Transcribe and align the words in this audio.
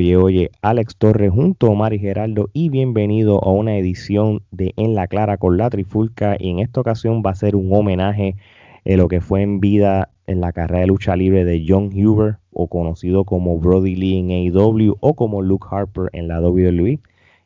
Oye, 0.00 0.16
oye, 0.16 0.50
Alex 0.62 0.96
Torres 0.96 1.30
junto 1.30 1.66
a 1.66 1.70
Omar 1.72 1.92
y 1.92 1.98
Geraldo 1.98 2.48
y 2.54 2.70
bienvenido 2.70 3.44
a 3.44 3.52
una 3.52 3.76
edición 3.76 4.40
de 4.50 4.72
En 4.78 4.94
la 4.94 5.06
Clara 5.08 5.36
con 5.36 5.58
la 5.58 5.68
Trifulca 5.68 6.38
y 6.40 6.48
en 6.48 6.60
esta 6.60 6.80
ocasión 6.80 7.22
va 7.22 7.32
a 7.32 7.34
ser 7.34 7.54
un 7.54 7.70
homenaje 7.70 8.34
a 8.86 8.96
lo 8.96 9.08
que 9.08 9.20
fue 9.20 9.42
en 9.42 9.60
vida 9.60 10.08
en 10.26 10.40
la 10.40 10.52
carrera 10.52 10.80
de 10.80 10.86
lucha 10.86 11.16
libre 11.16 11.44
de 11.44 11.66
John 11.68 11.90
Huber 11.94 12.38
o 12.50 12.68
conocido 12.68 13.24
como 13.24 13.58
Brody 13.58 13.94
Lee 13.94 14.20
en 14.20 14.30
AEW 14.30 14.96
o 15.00 15.12
como 15.12 15.42
Luke 15.42 15.66
Harper 15.70 16.08
en 16.14 16.28
la 16.28 16.40
WWE. 16.40 16.98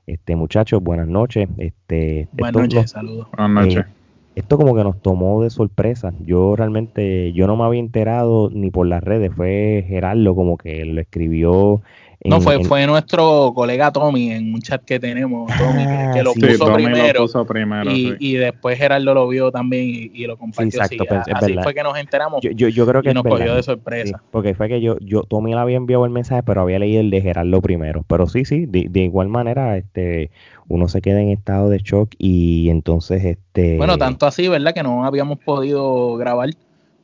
Este 0.06 0.36
muchachos, 0.36 0.80
buenas 0.80 1.08
noches. 1.08 1.48
Este, 1.58 2.28
buenas 2.34 2.62
noches, 2.62 2.92
saludos. 2.92 3.26
Buenas 3.36 3.64
noches. 3.64 3.84
Eh, 3.84 4.04
esto 4.36 4.58
como 4.58 4.76
que 4.76 4.84
nos 4.84 5.02
tomó 5.02 5.42
de 5.42 5.50
sorpresa. 5.50 6.12
Yo 6.24 6.54
realmente, 6.54 7.32
yo 7.32 7.48
no 7.48 7.56
me 7.56 7.64
había 7.64 7.80
enterado 7.80 8.48
ni 8.52 8.70
por 8.70 8.86
las 8.86 9.02
redes, 9.02 9.32
fue 9.34 9.84
Gerardo 9.88 10.36
como 10.36 10.56
que 10.56 10.84
lo 10.84 11.00
escribió 11.00 11.82
no, 12.24 12.40
fue, 12.40 12.64
fue 12.64 12.86
nuestro 12.86 13.52
colega 13.54 13.92
Tommy 13.92 14.32
en 14.32 14.54
un 14.54 14.60
chat 14.62 14.82
que 14.82 14.98
tenemos, 14.98 15.50
Tommy, 15.58 15.84
que, 16.14 16.22
lo, 16.22 16.32
puso 16.32 17.44
primero, 17.44 17.90
y, 17.90 18.34
después 18.34 18.78
Gerardo 18.78 19.12
lo 19.12 19.28
vio 19.28 19.50
también 19.50 20.10
y, 20.12 20.26
lo 20.26 20.38
compartió. 20.38 20.80
exacto, 20.80 21.04
pues, 21.06 21.20
así, 21.34 21.54
fue 21.62 21.74
que 21.74 21.82
nos 21.82 21.98
enteramos 21.98 22.40
yo, 22.42 22.50
yo, 22.50 22.86
creo 22.86 23.02
que 23.02 23.10
y 23.10 23.14
nos 23.14 23.24
cogió 23.24 23.54
de 23.54 23.62
sorpresa. 23.62 24.22
porque 24.30 24.54
fue 24.54 24.68
que 24.68 24.80
yo, 24.80 24.96
yo, 25.00 25.24
Tommy 25.24 25.52
le 25.52 25.60
había 25.60 25.76
enviado 25.76 26.04
el 26.06 26.10
mensaje, 26.10 26.42
pero 26.42 26.62
había 26.62 26.78
leído 26.78 27.00
el 27.00 27.10
de 27.10 27.20
Gerardo 27.20 27.60
primero. 27.60 28.04
Pero 28.06 28.26
sí, 28.26 28.44
sí, 28.44 28.66
de, 28.66 28.86
de 28.88 29.00
igual 29.00 29.28
manera, 29.28 29.76
este 29.76 30.30
uno 30.68 30.88
se 30.88 31.02
queda 31.02 31.20
en 31.20 31.28
estado 31.28 31.68
de 31.68 31.78
shock 31.78 32.14
y 32.18 32.70
entonces 32.70 33.22
este 33.24 33.76
bueno 33.76 33.98
tanto 33.98 34.26
así 34.26 34.48
verdad 34.48 34.72
que 34.72 34.82
no 34.82 35.04
habíamos 35.04 35.38
podido 35.38 36.16
grabar 36.16 36.48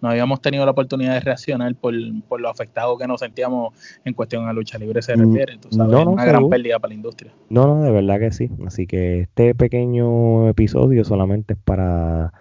no 0.00 0.08
habíamos 0.08 0.40
tenido 0.40 0.64
la 0.64 0.70
oportunidad 0.72 1.14
de 1.14 1.20
reaccionar 1.20 1.74
por, 1.74 1.92
lo 1.94 2.48
afectado 2.48 2.96
que 2.96 3.06
nos 3.06 3.20
sentíamos 3.20 3.74
en 4.04 4.14
cuestión 4.14 4.48
a 4.48 4.52
lucha 4.52 4.78
libre 4.78 5.02
se 5.02 5.16
mm, 5.16 5.20
refiere. 5.20 5.58
una 5.72 6.24
gran 6.24 6.48
pérdida 6.48 6.78
para 6.78 6.90
la 6.90 6.94
industria. 6.94 7.32
No, 7.48 7.66
no, 7.66 7.82
de 7.82 7.90
verdad 7.90 8.18
que 8.18 8.32
sí. 8.32 8.50
Así 8.66 8.86
que 8.86 9.20
este 9.20 9.54
pequeño 9.54 10.48
episodio 10.48 11.04
solamente 11.04 11.54
es 11.54 11.60
para 11.62 12.32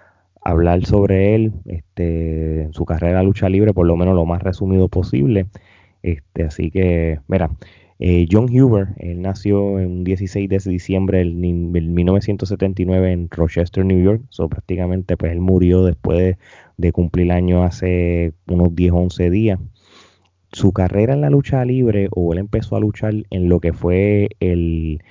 hablar 0.42 0.86
sobre 0.86 1.36
él, 1.36 1.54
este, 1.66 2.64
en 2.64 2.74
su 2.74 2.86
carrera 2.86 3.20
de 3.20 3.26
lucha 3.26 3.50
libre, 3.50 3.74
por 3.74 3.86
lo 3.86 3.96
menos 3.96 4.16
lo 4.16 4.26
más 4.26 4.42
resumido 4.42 4.88
posible. 4.88 5.48
Este, 6.02 6.44
así 6.44 6.72
que, 6.72 7.20
mira, 7.28 7.50
eh, 8.02 8.28
John 8.32 8.46
Huber, 8.46 8.88
él 8.98 9.22
nació 9.22 9.78
en 9.78 10.06
16 10.06 10.48
de 10.48 10.60
diciembre 10.60 11.18
del, 11.18 11.36
1979 11.36 13.12
en 13.12 13.30
Rochester, 13.30 13.86
New 13.86 14.02
York. 14.02 14.22
Prácticamente, 14.50 15.18
pues 15.18 15.34
él 15.34 15.42
murió 15.42 15.84
después 15.84 16.38
de 16.78 16.92
cumplir 16.94 17.34
año 17.34 17.64
hace 17.64 18.34
unos 18.48 18.74
10 18.74 18.94
o 18.94 18.98
11 18.98 19.30
días. 19.30 19.60
Su 20.54 20.72
carrera 20.72 21.14
en 21.14 21.22
la 21.22 21.30
lucha 21.30 21.66
libre, 21.66 22.08
o 22.12 22.32
él 22.32 22.40
empezó 22.40 22.78
a 22.78 22.80
luchar 22.80 23.14
en 23.30 23.50
lo 23.50 23.60
que 23.60 23.74
fue 23.74 24.30
el, 24.40 25.02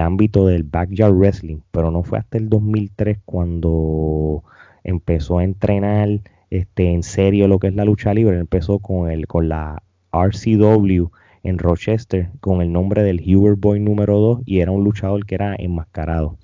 ámbito 0.00 0.46
del 0.46 0.62
backyard 0.62 1.12
wrestling, 1.12 1.58
pero 1.70 1.90
no 1.90 2.02
fue 2.02 2.18
hasta 2.18 2.38
el 2.38 2.48
2003 2.48 3.18
cuando 3.26 4.44
empezó 4.82 5.38
a 5.38 5.44
entrenar 5.44 6.08
este, 6.48 6.90
en 6.90 7.02
serio 7.02 7.48
lo 7.48 7.58
que 7.58 7.68
es 7.68 7.74
la 7.74 7.84
lucha 7.84 8.14
libre. 8.14 8.38
empezó 8.38 8.78
con, 8.78 9.10
el, 9.10 9.26
con 9.26 9.50
la 9.50 9.82
RCW 10.10 11.10
en 11.42 11.58
Rochester 11.58 12.30
con 12.40 12.62
el 12.62 12.72
nombre 12.72 13.02
del 13.02 13.20
Huber 13.20 13.54
Boy 13.56 13.80
número 13.80 14.18
2 14.18 14.40
y 14.46 14.60
era 14.60 14.70
un 14.70 14.84
luchador 14.84 15.26
que 15.26 15.34
era 15.34 15.54
enmascarado. 15.58 16.36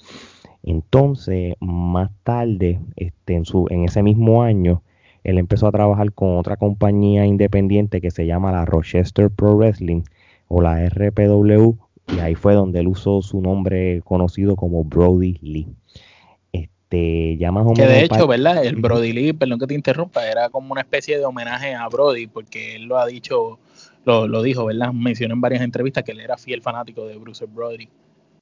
Entonces, 0.62 1.54
más 1.60 2.10
tarde, 2.24 2.80
este, 2.96 3.34
en, 3.34 3.44
su, 3.44 3.66
en 3.70 3.84
ese 3.84 4.02
mismo 4.02 4.42
año, 4.42 4.82
él 5.22 5.38
empezó 5.38 5.66
a 5.66 5.72
trabajar 5.72 6.12
con 6.12 6.36
otra 6.38 6.56
compañía 6.56 7.24
independiente 7.26 8.00
que 8.00 8.10
se 8.10 8.26
llama 8.26 8.52
la 8.52 8.64
Rochester 8.64 9.30
Pro 9.30 9.56
Wrestling 9.56 10.02
o 10.48 10.60
la 10.60 10.88
RPW, 10.88 11.74
y 12.08 12.20
ahí 12.20 12.34
fue 12.34 12.54
donde 12.54 12.80
él 12.80 12.88
usó 12.88 13.22
su 13.22 13.40
nombre 13.40 14.00
conocido 14.04 14.56
como 14.56 14.84
Brody 14.84 15.38
Lee. 15.42 15.68
Este, 16.52 17.36
ya 17.36 17.50
más 17.50 17.66
o 17.66 17.74
que 17.74 17.86
de 17.86 18.04
hecho, 18.04 18.28
¿verdad? 18.28 18.64
El 18.64 18.76
Brody 18.76 19.12
Lee, 19.12 19.32
perdón 19.32 19.58
que 19.58 19.66
te 19.66 19.74
interrumpa, 19.74 20.24
era 20.24 20.48
como 20.48 20.72
una 20.72 20.82
especie 20.82 21.18
de 21.18 21.24
homenaje 21.24 21.74
a 21.74 21.88
Brody, 21.88 22.28
porque 22.28 22.76
él 22.76 22.84
lo 22.84 22.98
ha 22.98 23.06
dicho, 23.06 23.58
lo, 24.06 24.26
lo 24.26 24.42
dijo, 24.42 24.64
¿verdad? 24.64 24.92
Mencionó 24.92 25.34
en 25.34 25.40
varias 25.40 25.62
entrevistas 25.62 26.04
que 26.04 26.12
él 26.12 26.20
era 26.20 26.38
fiel 26.38 26.62
fanático 26.62 27.06
de 27.06 27.16
Bruce 27.16 27.44
Brody. 27.44 27.88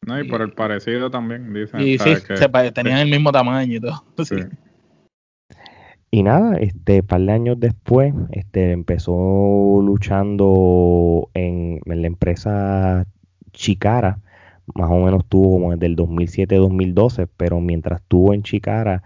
No, 0.07 0.21
y, 0.21 0.29
por 0.29 0.43
el 0.43 0.53
parecido 0.53 1.11
también, 1.11 1.53
dicen. 1.53 1.81
Y 1.81 1.99
sí, 1.99 2.15
tenían 2.75 2.99
el 2.99 3.11
mismo 3.11 3.33
tamaño 3.33 3.77
y 3.77 3.81
todo. 3.81 4.05
Y 6.11 6.23
nada, 6.23 6.55
este, 6.59 7.03
par 7.03 7.23
de 7.23 7.33
años 7.33 7.59
después, 7.59 8.15
este, 8.31 8.71
empezó 8.71 9.81
luchando 9.83 11.29
en, 11.35 11.81
la 11.87 12.07
empresa 12.07 13.05
Chicara, 13.51 14.21
más 14.77 14.89
o 14.93 15.01
menos 15.01 15.27
tuvo 15.29 15.55
como 15.55 15.73
desde 15.73 15.87
el 15.87 15.97
2007-2012, 15.97 17.29
pero 17.37 17.59
mientras 17.59 18.01
estuvo 18.01 18.33
en 18.33 18.45
Chicara, 18.45 19.03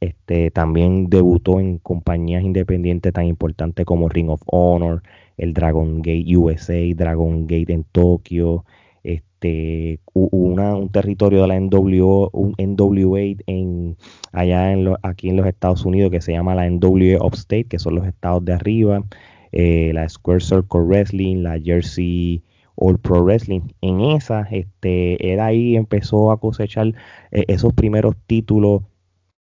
este, 0.00 0.50
también 0.50 1.08
debutó 1.08 1.60
en 1.60 1.78
compañías 1.78 2.42
independientes 2.42 3.12
tan 3.12 3.26
importantes 3.26 3.86
como 3.86 4.08
Ring 4.08 4.30
of 4.30 4.42
Honor, 4.46 5.04
el 5.38 5.54
Dragon 5.54 6.02
Gate 6.02 6.36
USA, 6.36 6.94
Dragon 6.94 7.46
Gate 7.46 7.72
en 7.72 7.84
Tokio, 7.84 8.64
este, 9.04 10.00
una, 10.12 10.74
un 10.74 10.90
territorio 10.90 11.42
de 11.42 11.48
la 11.48 11.60
NWO, 11.60 12.28
un 12.32 12.54
NWA 12.58 13.36
en, 13.46 13.96
allá 14.32 14.72
en 14.72 14.94
aquí 15.02 15.28
en 15.30 15.36
los 15.36 15.46
Estados 15.46 15.84
Unidos 15.84 16.10
que 16.10 16.20
se 16.20 16.32
llama 16.32 16.56
la 16.56 16.68
NWA 16.68 17.24
Upstate, 17.24 17.64
que 17.64 17.78
son 17.78 17.94
los 17.94 18.06
estados 18.06 18.44
de 18.44 18.52
arriba, 18.52 19.04
eh, 19.52 19.92
la 19.94 20.08
Square 20.08 20.40
Circle 20.40 20.80
Wrestling, 20.80 21.36
la 21.42 21.58
Jersey 21.60 22.42
All 22.74 22.98
Pro 22.98 23.22
Wrestling. 23.22 23.62
En 23.80 24.00
esa, 24.00 24.42
este, 24.50 25.32
él 25.32 25.40
ahí 25.40 25.76
empezó 25.76 26.32
a 26.32 26.40
cosechar 26.40 26.88
eh, 27.30 27.44
esos 27.46 27.72
primeros 27.74 28.16
títulos 28.26 28.82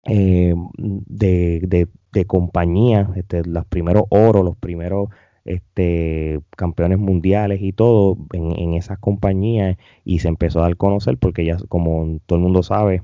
eh, 0.05 0.55
de, 0.77 1.61
de, 1.67 1.89
de 2.13 2.25
compañía, 2.27 3.11
este, 3.17 3.45
los 3.45 3.65
primeros 3.67 4.05
oros, 4.11 4.45
los 4.45 4.57
primeros 4.57 5.09
este, 5.51 6.41
campeones 6.57 6.99
mundiales 6.99 7.61
y 7.61 7.73
todo 7.73 8.17
en, 8.33 8.75
esas 8.75 8.99
compañías 8.99 9.77
y 10.05 10.21
se 10.21 10.29
empezó 10.29 10.61
a 10.61 10.63
dar 10.63 10.73
a 10.73 10.77
conocer 10.77 11.19
porque 11.19 11.45
ya 11.45 11.57
como 11.69 12.21
todo 12.27 12.39
el 12.39 12.45
mundo 12.45 12.63
sabe, 12.63 13.03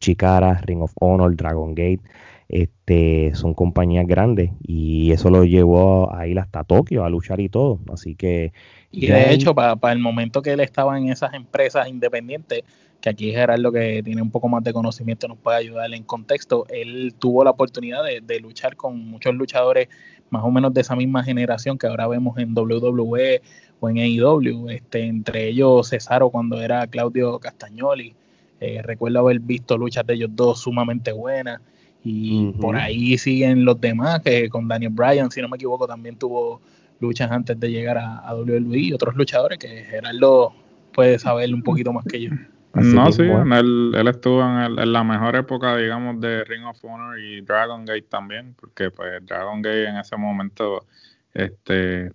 Chicara, 0.00 0.60
Ring 0.66 0.82
of 0.82 0.92
Honor, 1.00 1.34
Dragon 1.36 1.74
Gate, 1.74 2.02
este, 2.48 3.34
son 3.34 3.54
compañías 3.54 4.06
grandes 4.06 4.50
y 4.62 5.12
eso 5.12 5.30
lo 5.30 5.44
llevó 5.44 6.14
a 6.14 6.26
ir 6.26 6.38
hasta 6.38 6.64
Tokio 6.64 7.04
a 7.04 7.10
luchar 7.10 7.40
y 7.40 7.48
todo. 7.48 7.80
Así 7.90 8.14
que... 8.14 8.52
Y 8.90 9.06
de 9.06 9.32
hecho, 9.32 9.54
para, 9.54 9.78
el 9.92 9.98
momento 9.98 10.42
que 10.42 10.52
él 10.52 10.60
estaba 10.60 10.98
en 10.98 11.08
esas 11.08 11.32
empresas 11.32 11.88
independientes, 11.88 12.64
que 13.02 13.10
aquí 13.10 13.32
Gerardo 13.32 13.70
que 13.70 14.02
tiene 14.02 14.22
un 14.22 14.30
poco 14.30 14.48
más 14.48 14.64
de 14.64 14.72
conocimiento 14.72 15.28
nos 15.28 15.36
puede 15.36 15.58
ayudar 15.58 15.92
en 15.92 16.04
contexto, 16.04 16.64
él 16.70 17.14
tuvo 17.18 17.44
la 17.44 17.50
oportunidad 17.50 18.02
de, 18.04 18.22
de 18.22 18.40
luchar 18.40 18.76
con 18.76 18.98
muchos 19.10 19.34
luchadores 19.34 19.88
más 20.30 20.42
o 20.44 20.50
menos 20.50 20.72
de 20.72 20.80
esa 20.80 20.96
misma 20.96 21.22
generación 21.22 21.76
que 21.76 21.86
ahora 21.86 22.08
vemos 22.08 22.38
en 22.38 22.56
WWE 22.56 23.42
o 23.80 23.88
en 23.90 23.98
AEW, 23.98 24.70
este, 24.70 25.04
entre 25.04 25.48
ellos 25.48 25.90
Cesaro 25.90 26.30
cuando 26.30 26.62
era 26.62 26.86
Claudio 26.86 27.38
Castagnoli. 27.38 28.14
Eh, 28.60 28.80
recuerdo 28.82 29.18
haber 29.18 29.40
visto 29.40 29.76
luchas 29.76 30.06
de 30.06 30.14
ellos 30.14 30.30
dos 30.32 30.60
sumamente 30.60 31.12
buenas. 31.12 31.60
Y 32.04 32.52
por 32.52 32.76
ahí 32.76 33.18
siguen 33.18 33.64
los 33.64 33.80
demás, 33.80 34.20
que 34.20 34.48
con 34.48 34.66
Daniel 34.66 34.92
Bryan, 34.92 35.30
si 35.30 35.40
no 35.42 35.48
me 35.48 35.56
equivoco, 35.56 35.86
también 35.86 36.16
tuvo 36.16 36.60
luchas 36.98 37.30
antes 37.30 37.58
de 37.60 37.70
llegar 37.70 37.98
a, 37.98 38.18
a 38.18 38.34
WWE 38.34 38.78
y 38.78 38.92
otros 38.92 39.14
luchadores 39.16 39.58
que 39.58 39.84
Gerardo 39.84 40.52
puede 40.92 41.18
saber 41.18 41.52
un 41.52 41.62
poquito 41.62 41.92
más 41.92 42.04
que 42.06 42.22
yo 42.22 42.30
no, 42.74 43.12
sí, 43.12 43.22
él, 43.22 44.08
estuvo 44.08 44.42
en, 44.42 44.92
la 44.92 45.04
mejor 45.04 45.36
época, 45.36 45.76
digamos, 45.76 46.20
de 46.20 46.44
Ring 46.44 46.64
of 46.64 46.82
Honor 46.84 47.18
y 47.18 47.40
Dragon 47.42 47.84
Gate 47.84 48.06
también, 48.08 48.54
porque 48.58 48.90
pues 48.90 49.24
Dragon 49.26 49.60
Gate 49.60 49.88
en 49.88 49.96
ese 49.96 50.16
momento 50.16 50.86
este 51.34 52.12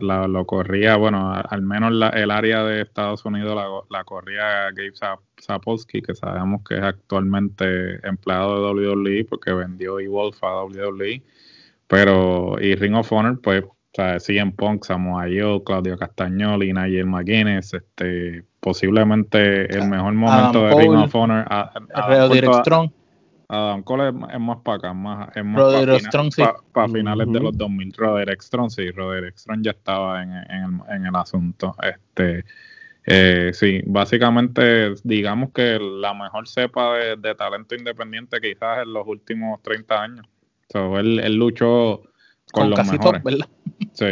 lo 0.00 0.46
corría, 0.46 0.96
bueno, 0.96 1.32
al 1.32 1.62
menos 1.62 1.92
el 2.14 2.30
área 2.30 2.64
de 2.64 2.82
Estados 2.82 3.24
Unidos 3.24 3.86
la, 3.90 4.04
corría 4.04 4.70
Gabe 4.70 4.92
Sapolsky, 5.36 6.00
que 6.00 6.14
sabemos 6.14 6.62
que 6.66 6.76
es 6.76 6.82
actualmente 6.82 8.06
empleado 8.06 8.74
de 8.74 8.88
WWE 8.88 9.24
porque 9.28 9.52
vendió 9.52 10.00
Evolve 10.00 10.38
a 10.42 10.64
WWE, 10.64 11.22
pero 11.86 12.56
y 12.60 12.74
Ring 12.76 12.94
of 12.94 13.12
Honor, 13.12 13.40
pues 13.42 13.64
o 13.92 13.96
sea, 13.96 14.20
CM 14.20 14.52
Punk, 14.52 14.84
Samoa 14.84 15.24
Joe, 15.24 15.62
Claudio 15.64 15.98
Castagnoli, 15.98 16.72
Nigel 16.72 17.06
McGuinness, 17.06 17.74
este, 17.74 18.44
posiblemente 18.60 19.64
el 19.76 19.88
mejor 19.88 20.12
momento 20.12 20.64
de 20.64 20.74
Ring 20.76 20.94
of 20.94 21.14
Honor. 21.14 21.44
A, 21.48 21.72
Roderick 22.08 22.54
Strong. 22.60 22.90
Adam 23.48 23.82
Cole 23.82 24.08
es, 24.08 24.40
más 24.40 24.58
para 24.58 24.76
acá, 24.76 24.92
más, 24.92 25.28
es 25.34 25.44
más 25.44 25.60
para 26.72 26.88
finales 26.88 27.32
de 27.32 27.40
los 27.40 27.58
2000. 27.58 27.92
Roderick 27.96 28.40
Strong, 28.42 28.70
sí, 28.70 28.90
Roderick 28.92 29.36
Strong 29.36 29.62
ya 29.62 29.72
estaba 29.72 30.22
en, 30.22 30.30
en, 30.34 30.80
el, 30.88 30.96
en 30.96 31.06
el 31.06 31.16
asunto. 31.16 31.74
Este, 31.82 32.44
eh, 33.06 33.50
sí, 33.52 33.82
básicamente 33.86 34.94
digamos 35.02 35.50
que 35.52 35.80
la 35.80 36.14
mejor 36.14 36.46
cepa 36.46 36.96
de, 36.96 37.34
talento 37.34 37.74
independiente 37.74 38.40
quizás 38.40 38.84
en 38.84 38.92
los 38.92 39.04
últimos 39.04 39.60
30 39.62 40.00
años. 40.00 40.26
So, 40.68 40.96
él, 40.96 41.18
él 41.18 41.34
luchó 41.34 42.02
con, 42.52 42.70
los 42.70 42.92
mejores. 42.92 43.22
¿verdad? 43.24 43.48
Sí. 43.92 44.06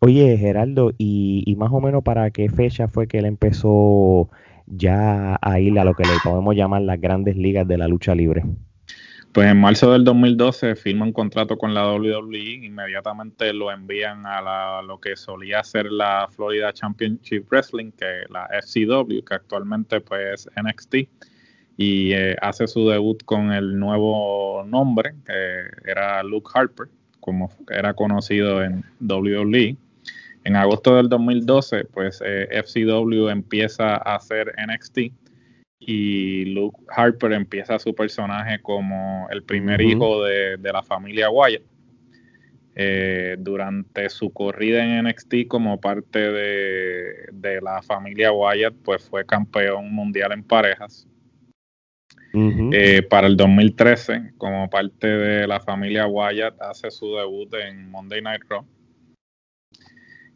Oye, 0.00 0.36
Geraldo, 0.36 0.92
y, 0.96 1.42
y, 1.46 1.56
más 1.56 1.70
o 1.72 1.80
menos 1.80 2.04
para 2.04 2.30
qué 2.30 2.48
fecha 2.48 2.86
fue 2.86 3.08
que 3.08 3.18
él 3.18 3.26
empezó 3.26 4.30
ya 4.70 5.38
a 5.40 5.60
ir 5.60 5.78
a 5.78 5.84
lo 5.84 5.94
que 5.94 6.04
le 6.04 6.14
podemos 6.22 6.54
llamar 6.54 6.82
las 6.82 7.00
grandes 7.00 7.36
ligas 7.36 7.66
de 7.66 7.78
la 7.78 7.88
lucha 7.88 8.14
libre? 8.14 8.44
Pues 9.32 9.46
en 9.50 9.60
marzo 9.60 9.92
del 9.92 10.04
2012 10.04 10.74
firma 10.74 11.04
un 11.04 11.12
contrato 11.12 11.58
con 11.58 11.74
la 11.74 11.92
WWE, 11.92 12.64
inmediatamente 12.64 13.52
lo 13.52 13.70
envían 13.70 14.24
a 14.24 14.82
lo 14.82 14.98
que 15.00 15.16
solía 15.16 15.62
ser 15.62 15.92
la 15.92 16.28
Florida 16.30 16.72
Championship 16.72 17.46
Wrestling, 17.50 17.92
que 17.92 18.22
la 18.30 18.48
FCW, 18.62 19.22
que 19.24 19.34
actualmente 19.34 20.00
pues 20.00 20.46
es 20.46 20.62
NXT, 20.62 20.94
y 21.76 22.12
eh, 22.12 22.36
hace 22.40 22.66
su 22.66 22.88
debut 22.88 23.22
con 23.24 23.52
el 23.52 23.78
nuevo 23.78 24.64
nombre, 24.66 25.14
que 25.24 25.90
era 25.90 26.22
Luke 26.22 26.50
Harper, 26.54 26.88
como 27.28 27.50
era 27.70 27.92
conocido 27.92 28.64
en 28.64 28.82
WWE. 29.00 29.76
En 30.44 30.56
agosto 30.56 30.96
del 30.96 31.10
2012, 31.10 31.84
pues 31.84 32.22
eh, 32.24 32.48
FCW 32.64 33.28
empieza 33.28 33.96
a 33.96 34.16
hacer 34.16 34.54
NXT 34.56 35.12
y 35.78 36.46
Luke 36.46 36.80
Harper 36.88 37.32
empieza 37.32 37.78
su 37.78 37.94
personaje 37.94 38.58
como 38.62 39.28
el 39.30 39.42
primer 39.42 39.82
hijo 39.82 40.24
de, 40.24 40.58
la 40.62 40.82
familia 40.82 41.28
Wyatt. 41.30 41.62
Eh, 42.80 43.36
durante 43.40 44.08
su 44.08 44.32
corrida 44.32 44.82
en 44.84 45.04
NXT 45.04 45.48
como 45.48 45.80
parte 45.80 46.18
de, 46.18 47.60
la 47.60 47.82
familia 47.82 48.32
Wyatt, 48.32 48.74
pues 48.84 49.06
fue 49.06 49.26
campeón 49.26 49.92
mundial 49.92 50.32
en 50.32 50.44
parejas. 50.44 51.06
Eh, 52.72 53.02
para 53.02 53.26
el 53.26 53.36
2013, 53.36 54.32
como 54.38 54.68
parte 54.70 55.06
de 55.06 55.46
la 55.46 55.60
familia 55.60 56.06
Wyatt, 56.06 56.60
hace 56.60 56.90
su 56.90 57.14
debut 57.14 57.52
en 57.54 57.90
Monday 57.90 58.22
Night 58.22 58.42
Raw. 58.48 58.64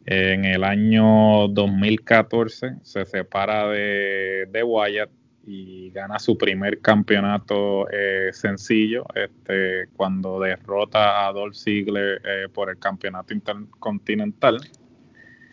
En 0.05 0.45
el 0.45 0.63
año 0.63 1.47
2014 1.47 2.75
se 2.81 3.05
separa 3.05 3.69
de, 3.69 4.47
de 4.51 4.63
Wyatt 4.63 5.09
y 5.45 5.91
gana 5.91 6.19
su 6.19 6.37
primer 6.37 6.79
campeonato 6.79 7.89
eh, 7.91 8.29
sencillo 8.31 9.05
este, 9.13 9.89
cuando 9.95 10.39
derrota 10.39 11.27
a 11.27 11.33
Dolph 11.33 11.55
Ziggler 11.55 12.21
eh, 12.25 12.47
por 12.53 12.69
el 12.69 12.79
campeonato 12.79 13.33
intercontinental. 13.33 14.59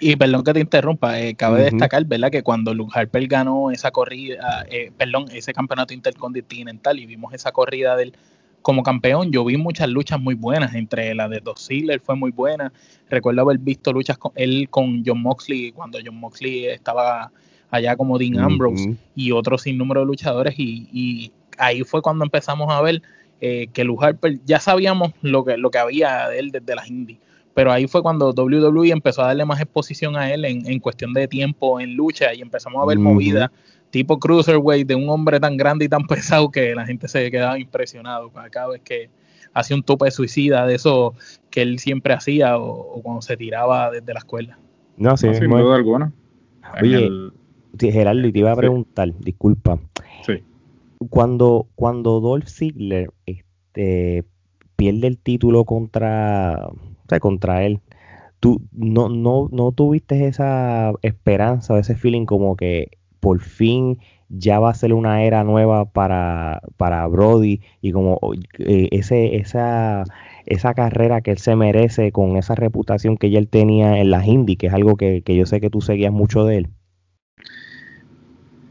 Y 0.00 0.16
perdón 0.16 0.42
que 0.42 0.54
te 0.54 0.60
interrumpa, 0.60 1.20
eh, 1.20 1.34
cabe 1.34 1.64
destacar, 1.64 2.04
¿verdad? 2.06 2.30
Que 2.30 2.42
cuando 2.42 2.72
Luke 2.72 2.92
Harper 2.94 3.26
ganó 3.26 3.70
esa 3.70 3.90
corrida, 3.90 4.64
perdón, 4.96 5.26
ese 5.32 5.52
campeonato 5.52 5.92
intercontinental 5.92 6.98
y 6.98 7.06
vimos 7.06 7.34
esa 7.34 7.52
corrida 7.52 7.96
del 7.96 8.14
como 8.62 8.82
campeón, 8.82 9.30
yo 9.32 9.44
vi 9.44 9.56
muchas 9.56 9.88
luchas 9.88 10.20
muy 10.20 10.34
buenas, 10.34 10.74
entre 10.74 11.14
la 11.14 11.28
de 11.28 11.40
Dolph 11.40 11.58
Ziggler 11.58 12.00
fue 12.00 12.14
muy 12.16 12.30
buena. 12.30 12.72
Recuerdo 13.08 13.42
haber 13.42 13.58
visto 13.58 13.92
luchas 13.92 14.18
con 14.18 14.32
él 14.34 14.68
con 14.70 15.02
John 15.04 15.22
Moxley 15.22 15.72
cuando 15.72 15.98
John 16.04 16.16
Moxley 16.16 16.66
estaba 16.66 17.32
allá 17.70 17.96
como 17.96 18.18
Dean 18.18 18.38
Ambrose 18.38 18.96
y 19.14 19.32
otros 19.32 19.62
sinnúmero 19.62 20.00
de 20.00 20.06
luchadores 20.06 20.54
y, 20.58 21.32
ahí 21.58 21.84
fue 21.84 22.00
cuando 22.00 22.24
empezamos 22.24 22.72
a 22.72 22.80
ver 22.80 23.02
eh, 23.42 23.68
que 23.74 23.84
Luke 23.84 24.04
Harper 24.04 24.40
ya 24.46 24.60
sabíamos 24.60 25.12
lo 25.20 25.44
que, 25.44 25.58
lo 25.58 25.70
que 25.70 25.78
había 25.78 26.28
de 26.28 26.38
él 26.38 26.50
desde 26.52 26.74
las 26.74 26.88
indies, 26.88 27.18
pero 27.60 27.72
ahí 27.72 27.86
fue 27.86 28.00
cuando 28.00 28.32
WWE 28.32 28.90
empezó 28.90 29.20
a 29.20 29.26
darle 29.26 29.44
más 29.44 29.60
exposición 29.60 30.16
a 30.16 30.32
él 30.32 30.46
en, 30.46 30.80
cuestión 30.80 31.12
de 31.12 31.28
tiempo 31.28 31.78
en 31.78 31.94
lucha 31.94 32.32
y 32.32 32.40
empezamos 32.40 32.82
a 32.82 32.86
ver 32.86 32.98
movida 32.98 33.52
tipo 33.90 34.18
cruiserweight 34.18 34.88
de 34.88 34.94
un 34.94 35.10
hombre 35.10 35.38
tan 35.38 35.58
grande 35.58 35.84
y 35.84 35.88
tan 35.90 36.06
pesado 36.08 36.50
que 36.50 36.74
la 36.74 36.86
gente 36.86 37.06
se 37.06 37.30
quedaba 37.30 37.58
impresionado 37.58 38.32
cada 38.50 38.68
vez 38.68 38.80
que 38.80 39.10
hacía 39.52 39.76
un 39.76 39.82
tope 39.82 40.06
de 40.06 40.10
suicida 40.10 40.64
de 40.64 40.76
eso 40.76 41.12
que 41.50 41.60
él 41.60 41.78
siempre 41.80 42.14
hacía 42.14 42.56
o, 42.56 43.02
cuando 43.02 43.20
se 43.20 43.36
tiraba 43.36 43.90
desde 43.90 44.10
la 44.14 44.20
escuela. 44.20 44.58
No, 44.96 45.14
sí, 45.18 45.28
sin 45.34 45.50
duda 45.50 45.76
alguna. 45.76 46.14
Oye, 46.80 47.10
Gerardo, 47.78 48.26
y 48.26 48.32
te 48.32 48.38
iba 48.38 48.52
a 48.52 48.56
preguntar, 48.56 49.12
disculpa. 49.18 49.78
Sí. 50.24 50.42
Cuando, 51.10 51.66
cuando 51.74 52.20
Dolph 52.20 52.48
Ziggler 52.48 53.10
este, 53.26 54.24
pierde 54.76 55.08
el 55.08 55.18
título 55.18 55.66
contra, 55.66 56.70
contra 57.18 57.64
él, 57.64 57.80
tú 58.38 58.62
no, 58.72 59.08
no, 59.08 59.48
no 59.50 59.72
tuviste 59.72 60.26
esa 60.26 60.92
esperanza, 61.02 61.78
ese 61.78 61.96
feeling 61.96 62.26
como 62.26 62.56
que 62.56 62.98
por 63.20 63.40
fin 63.40 63.98
ya 64.28 64.60
va 64.60 64.70
a 64.70 64.74
ser 64.74 64.92
una 64.92 65.24
era 65.24 65.42
nueva 65.42 65.90
para, 65.90 66.62
para 66.76 67.06
Brody 67.08 67.60
y 67.82 67.92
como 67.92 68.20
eh, 68.58 68.88
ese, 68.92 69.36
esa, 69.36 70.04
esa 70.46 70.74
carrera 70.74 71.20
que 71.20 71.32
él 71.32 71.38
se 71.38 71.56
merece 71.56 72.12
con 72.12 72.36
esa 72.36 72.54
reputación 72.54 73.16
que 73.16 73.30
ya 73.30 73.40
él 73.40 73.48
tenía 73.48 73.98
en 73.98 74.10
las 74.10 74.26
Indy, 74.26 74.56
que 74.56 74.68
es 74.68 74.72
algo 74.72 74.96
que, 74.96 75.22
que 75.22 75.34
yo 75.34 75.46
sé 75.46 75.60
que 75.60 75.70
tú 75.70 75.80
seguías 75.80 76.12
mucho 76.12 76.44
de 76.44 76.58
él. 76.58 76.68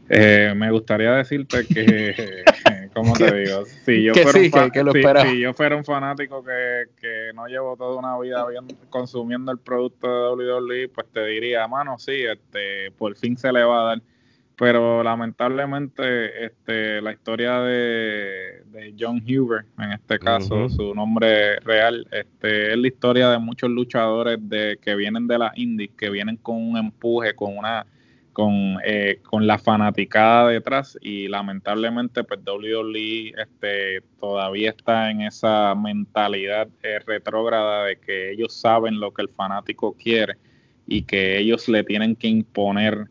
Eh, 0.08 0.52
me 0.56 0.70
gustaría 0.72 1.12
decirte 1.12 1.64
que, 1.66 2.14
¿cómo 2.94 3.14
te 3.14 3.34
digo? 3.34 3.64
Si 3.84 4.02
yo, 4.02 4.14
fuera, 4.14 5.22
un 5.22 5.36
yo 5.36 5.54
fuera 5.54 5.76
un 5.76 5.84
fanático 5.84 6.42
que, 6.42 7.30
no 7.34 7.46
llevo 7.46 7.76
toda 7.76 7.98
una 7.98 8.18
vida 8.18 8.44
consumiendo 8.88 9.52
el 9.52 9.58
producto 9.58 10.36
de 10.36 10.52
WWE, 10.52 10.88
pues 10.88 11.06
te 11.12 11.24
diría, 11.26 11.66
mano, 11.68 11.98
sí, 11.98 12.22
este, 12.22 12.90
por 12.92 13.16
fin 13.16 13.36
se 13.36 13.52
le 13.52 13.62
va 13.62 13.82
a 13.82 13.84
dar. 13.84 14.02
Pero 14.56 15.02
lamentablemente 15.02 16.44
este, 16.44 17.00
la 17.00 17.12
historia 17.12 17.60
de, 17.60 18.94
John 18.98 19.22
Huber, 19.26 19.64
en 19.78 19.92
este 19.92 20.18
caso, 20.18 20.68
su 20.68 20.94
nombre 20.94 21.58
real, 21.60 22.06
este, 22.12 22.72
es 22.72 22.76
la 22.76 22.86
historia 22.86 23.30
de 23.30 23.38
muchos 23.38 23.70
luchadores 23.70 24.38
de, 24.42 24.78
que 24.82 24.94
vienen 24.96 25.26
de 25.26 25.38
las 25.38 25.56
indies, 25.56 25.92
que 25.96 26.10
vienen 26.10 26.36
con 26.36 26.56
un 26.56 26.76
empuje, 26.76 27.34
con 27.34 27.56
una 27.56 27.86
con, 28.32 28.78
eh, 28.84 29.20
con 29.22 29.46
la 29.46 29.58
fanaticada 29.58 30.48
detrás 30.48 30.98
y 31.00 31.28
lamentablemente 31.28 32.24
pues 32.24 32.40
WWE 32.46 33.32
este, 33.36 34.02
todavía 34.18 34.70
está 34.70 35.10
en 35.10 35.22
esa 35.22 35.74
mentalidad 35.74 36.68
eh, 36.82 37.00
retrógrada 37.06 37.84
de 37.84 37.96
que 37.98 38.32
ellos 38.32 38.54
saben 38.54 39.00
lo 39.00 39.12
que 39.12 39.22
el 39.22 39.28
fanático 39.28 39.94
quiere 39.94 40.36
y 40.86 41.02
que 41.02 41.38
ellos 41.38 41.68
le 41.68 41.84
tienen 41.84 42.16
que 42.16 42.28
imponer 42.28 43.08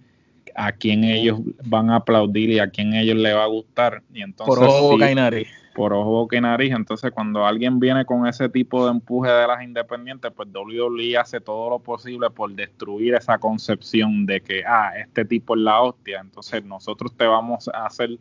a 0.60 0.74
quien 0.74 1.06
ellos 1.06 1.40
van 1.64 1.90
a 1.90 1.96
aplaudir 1.96 2.50
y 2.50 2.60
a 2.60 2.70
quien 2.70 2.94
ellos 2.94 3.16
le 3.16 3.34
va 3.34 3.46
a 3.46 3.48
gustar. 3.48 4.04
Y 4.14 4.22
entonces 4.22 4.54
por 4.54 4.68
ojo 4.68 4.92
boca 4.92 5.10
y 5.10 5.16
nariz. 5.16 5.48
por 5.74 5.94
ojo 5.94 6.10
boca 6.10 6.36
y 6.36 6.42
nariz. 6.42 6.74
Entonces 6.74 7.12
cuando 7.12 7.46
alguien 7.46 7.80
viene 7.80 8.04
con 8.04 8.28
ese 8.28 8.50
tipo 8.50 8.84
de 8.84 8.92
empuje 8.92 9.32
de 9.32 9.48
las 9.48 9.64
independientes 9.64 10.34
pues 10.36 10.50
WWE 10.54 11.18
hace 11.18 11.40
todo 11.40 11.70
lo 11.70 11.80
posible 11.80 12.30
por 12.30 12.52
destruir 12.54 13.14
esa 13.14 13.38
concepción 13.38 14.26
de 14.26 14.42
que 14.42 14.64
ah 14.68 14.92
este 14.98 15.24
tipo 15.24 15.56
es 15.56 15.62
la 15.62 15.82
hostia. 15.82 16.20
Entonces 16.20 16.66
nosotros 16.66 17.16
te 17.16 17.26
vamos 17.26 17.70
a 17.70 17.86
hacer 17.86 18.20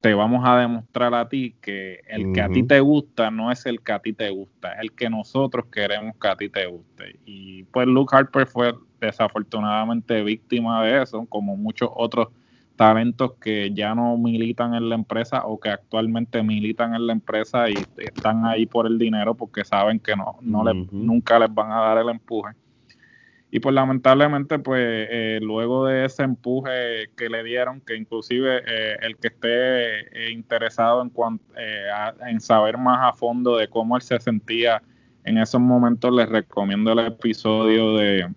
te 0.00 0.14
vamos 0.14 0.42
a 0.46 0.58
demostrar 0.58 1.12
a 1.14 1.28
ti 1.28 1.56
que 1.60 2.00
el 2.06 2.32
que 2.32 2.40
a 2.40 2.48
ti 2.48 2.62
te 2.62 2.80
gusta 2.80 3.30
no 3.30 3.50
es 3.50 3.66
el 3.66 3.80
que 3.82 3.92
a 3.92 3.98
ti 3.98 4.12
te 4.12 4.30
gusta, 4.30 4.72
es 4.74 4.80
el 4.80 4.92
que 4.92 5.10
nosotros 5.10 5.66
queremos 5.66 6.14
que 6.20 6.28
a 6.28 6.36
ti 6.36 6.48
te 6.48 6.66
guste. 6.66 7.18
Y 7.24 7.64
pues 7.64 7.86
Luke 7.88 8.14
Harper 8.16 8.46
fue 8.46 8.74
desafortunadamente 9.00 10.22
víctima 10.22 10.84
de 10.84 11.02
eso, 11.02 11.26
como 11.26 11.56
muchos 11.56 11.90
otros 11.94 12.28
talentos 12.76 13.32
que 13.40 13.72
ya 13.74 13.92
no 13.96 14.16
militan 14.16 14.72
en 14.74 14.88
la 14.88 14.94
empresa 14.94 15.44
o 15.44 15.58
que 15.58 15.70
actualmente 15.70 16.44
militan 16.44 16.94
en 16.94 17.08
la 17.08 17.12
empresa 17.12 17.68
y 17.68 17.84
están 17.96 18.46
ahí 18.46 18.66
por 18.66 18.86
el 18.86 18.98
dinero 18.98 19.34
porque 19.34 19.64
saben 19.64 19.98
que 19.98 20.14
no, 20.14 20.38
no 20.42 20.62
nunca 20.92 21.40
les 21.40 21.52
van 21.52 21.72
a 21.72 21.80
dar 21.80 21.98
el 21.98 22.08
empuje. 22.08 22.54
Y 23.50 23.60
pues 23.60 23.74
lamentablemente, 23.74 24.58
pues 24.58 24.82
eh, 24.84 25.38
luego 25.40 25.86
de 25.86 26.04
ese 26.04 26.22
empuje 26.22 27.08
que 27.16 27.30
le 27.30 27.42
dieron, 27.42 27.80
que 27.80 27.96
inclusive 27.96 28.62
eh, 28.66 28.96
el 29.00 29.16
que 29.16 29.28
esté 29.28 30.00
eh, 30.00 30.32
interesado 30.32 31.00
en, 31.02 31.40
en 32.26 32.40
saber 32.40 32.76
más 32.76 32.98
a 33.02 33.16
fondo 33.16 33.56
de 33.56 33.68
cómo 33.68 33.96
él 33.96 34.02
se 34.02 34.20
sentía 34.20 34.82
en 35.24 35.38
esos 35.38 35.60
momentos, 35.60 36.12
les 36.12 36.28
recomiendo 36.28 36.92
el 36.92 37.00
episodio 37.00 37.96
de, 37.96 38.28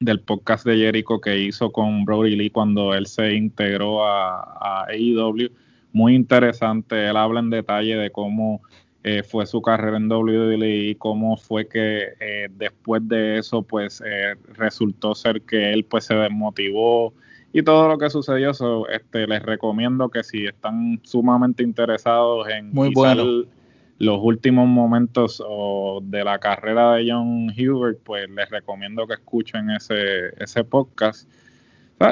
del 0.00 0.20
podcast 0.20 0.66
de 0.66 0.76
Jericho 0.76 1.20
que 1.20 1.38
hizo 1.38 1.70
con 1.72 2.04
Brody 2.04 2.36
Lee 2.36 2.50
cuando 2.50 2.94
él 2.94 3.06
se 3.06 3.34
integró 3.34 4.06
a, 4.06 4.42
a 4.42 4.86
AEW. 4.88 5.50
Muy 5.92 6.14
interesante, 6.14 7.08
él 7.08 7.16
habla 7.16 7.40
en 7.40 7.50
detalle 7.50 7.96
de 7.96 8.10
cómo 8.10 8.62
eh, 9.08 9.22
fue 9.22 9.46
su 9.46 9.62
carrera 9.62 9.98
en 9.98 10.10
WWE 10.10 10.68
y 10.68 10.96
cómo 10.96 11.36
fue 11.36 11.68
que 11.68 12.14
eh, 12.18 12.48
después 12.50 13.06
de 13.06 13.38
eso 13.38 13.62
pues 13.62 14.02
eh, 14.04 14.34
resultó 14.54 15.14
ser 15.14 15.42
que 15.42 15.72
él 15.72 15.84
pues 15.84 16.06
se 16.06 16.14
desmotivó 16.14 17.14
y 17.52 17.62
todo 17.62 17.86
lo 17.86 17.98
que 17.98 18.10
sucedió. 18.10 18.50
Este 18.88 19.28
les 19.28 19.42
recomiendo 19.44 20.08
que 20.08 20.24
si 20.24 20.46
están 20.46 20.98
sumamente 21.04 21.62
interesados 21.62 22.48
en 22.48 22.72
Muy 22.72 22.92
los 23.98 24.18
últimos 24.20 24.66
momentos 24.66 25.40
de 26.02 26.24
la 26.24 26.40
carrera 26.40 26.94
de 26.94 27.08
John 27.08 27.54
Hubert 27.56 28.00
pues 28.02 28.28
les 28.28 28.50
recomiendo 28.50 29.06
que 29.06 29.14
escuchen 29.14 29.70
ese 29.70 30.30
ese 30.42 30.64
podcast 30.64 31.30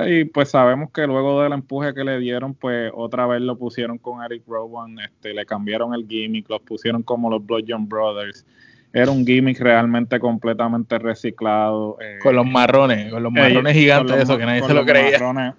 y 0.07 0.25
pues 0.25 0.51
sabemos 0.51 0.91
que 0.91 1.07
luego 1.07 1.43
del 1.43 1.53
empuje 1.53 1.93
que 1.93 2.05
le 2.05 2.19
dieron, 2.19 2.55
pues 2.55 2.91
otra 2.95 3.27
vez 3.27 3.43
lo 3.43 3.59
pusieron 3.59 3.99
con 3.99 4.23
Eric 4.23 4.43
Rowan, 4.47 4.99
este, 4.99 5.35
le 5.35 5.45
cambiaron 5.45 5.95
el 5.95 6.07
gimmick, 6.09 6.49
los 6.49 6.63
pusieron 6.63 7.03
como 7.03 7.29
los 7.29 7.45
Blood 7.45 7.65
John 7.69 7.89
Brothers. 7.89 8.47
era 8.93 9.11
un 9.11 9.27
gimmick 9.27 9.61
realmente 9.61 10.19
completamente 10.19 10.99
reciclado. 10.99 11.99
Eh, 12.01 12.19
con 12.23 12.35
los 12.35 12.47
marrones, 12.47 13.13
con 13.13 13.23
los 13.23 13.33
marrones 13.33 13.75
gigantes, 13.75 14.17
eso 14.17 14.39
que 14.39 14.47
nadie 14.47 14.63
se 14.63 14.75
lo 14.75 14.87
creía. 14.87 15.55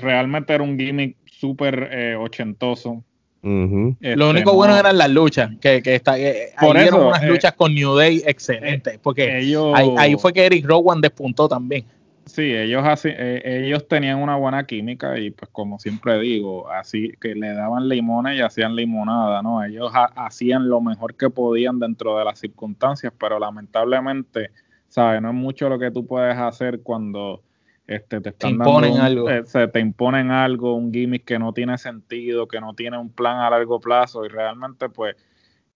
realmente 0.00 0.52
era 0.52 0.62
un 0.62 0.78
gimmick 0.78 1.16
súper 1.24 1.88
eh, 1.90 2.16
ochentoso. 2.16 3.02
Este, 3.40 4.16
lo 4.16 4.30
único 4.30 4.52
bueno 4.52 4.76
eran 4.76 4.98
las 4.98 5.08
luchas, 5.10 5.50
que, 5.60 5.80
que, 5.80 5.94
está, 5.94 6.16
Por 6.60 6.76
eso, 6.76 7.08
unas 7.08 7.22
eh, 7.22 7.28
luchas 7.28 7.52
con 7.54 7.72
New 7.72 7.94
Day 7.94 8.22
excelentes, 8.26 8.98
porque 8.98 9.30
ahí, 9.32 9.54
ahí, 9.96 10.16
fue 10.16 10.32
que 10.32 10.44
Eric 10.44 10.66
Rowan 10.66 11.00
despuntó 11.00 11.48
también. 11.48 11.84
Sí, 12.28 12.54
ellos 12.54 12.84
así, 12.84 13.08
eh, 13.10 13.64
ellos 13.64 13.88
tenían 13.88 14.18
una 14.18 14.36
buena 14.36 14.64
química 14.64 15.18
y 15.18 15.30
pues 15.30 15.50
como 15.50 15.78
siempre 15.78 16.18
digo, 16.20 16.70
así 16.70 17.12
que 17.20 17.34
le 17.34 17.54
daban 17.54 17.88
limones 17.88 18.36
y 18.36 18.42
hacían 18.42 18.76
limonada, 18.76 19.42
¿no? 19.42 19.64
Ellos 19.64 19.90
hacían 20.14 20.68
lo 20.68 20.80
mejor 20.80 21.16
que 21.16 21.30
podían 21.30 21.78
dentro 21.78 22.18
de 22.18 22.24
las 22.24 22.38
circunstancias, 22.38 23.12
pero 23.18 23.38
lamentablemente, 23.38 24.50
¿sabes? 24.88 25.22
No 25.22 25.30
es 25.30 25.34
mucho 25.34 25.68
lo 25.68 25.78
que 25.78 25.90
tú 25.90 26.06
puedes 26.06 26.36
hacer 26.36 26.82
cuando 26.82 27.42
este, 27.86 28.20
te 28.20 28.28
están 28.28 28.50
imponen 28.50 28.98
algo. 28.98 29.30
Eh, 29.30 29.44
se 29.46 29.66
te 29.66 29.80
imponen 29.80 30.30
algo, 30.30 30.74
un 30.74 30.92
gimmick 30.92 31.24
que 31.24 31.38
no 31.38 31.54
tiene 31.54 31.78
sentido, 31.78 32.46
que 32.46 32.60
no 32.60 32.74
tiene 32.74 32.98
un 32.98 33.10
plan 33.10 33.38
a 33.38 33.48
largo 33.48 33.80
plazo 33.80 34.26
y 34.26 34.28
realmente 34.28 34.90
pues 34.90 35.16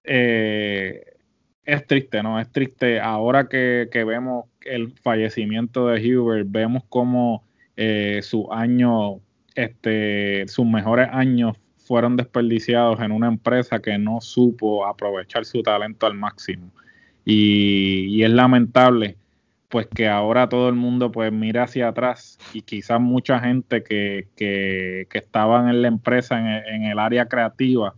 eh, 0.05 1.03
es 1.65 1.87
triste, 1.87 2.23
¿no? 2.23 2.39
Es 2.39 2.53
triste. 2.53 3.01
Ahora 3.01 3.49
que, 3.49 3.89
vemos 4.07 4.47
el 4.67 4.93
fallecimiento 5.03 5.89
de 5.89 6.17
Hubert, 6.17 6.47
vemos 6.51 6.83
cómo 6.89 7.45
eh, 7.77 8.21
sus 8.23 8.47
años, 8.51 9.21
este, 9.55 10.47
sus 10.49 10.67
mejores 10.67 11.09
años 11.13 11.57
fueron 11.79 12.17
desperdiciados 12.17 13.01
en 13.01 13.13
una 13.13 13.29
empresa 13.29 13.81
que 13.81 13.99
no 13.99 14.21
supo 14.21 14.87
aprovechar 14.87 15.45
su 15.45 15.63
talento 15.63 16.07
al 16.07 16.15
máximo. 16.15 16.71
Y, 17.25 18.23
es 18.23 18.31
lamentable, 18.31 19.17
pues 19.69 19.87
que 19.87 20.09
ahora 20.09 20.49
todo 20.49 20.69
el 20.69 20.75
mundo 20.75 21.13
pues 21.13 21.33
mira 21.33 21.65
hacia 21.65 21.89
atrás 21.89 22.39
y 22.53 22.63
quizás 22.63 23.01
mucha 23.01 23.41
gente 23.41 23.83
que, 23.83 24.29
que, 24.37 25.07
que 25.11 25.19
en 25.19 25.83
la 25.83 25.89
empresa, 25.89 26.39
en 26.39 26.75
en 26.75 26.85
el 26.85 26.99
área 26.99 27.27
creativa, 27.27 27.95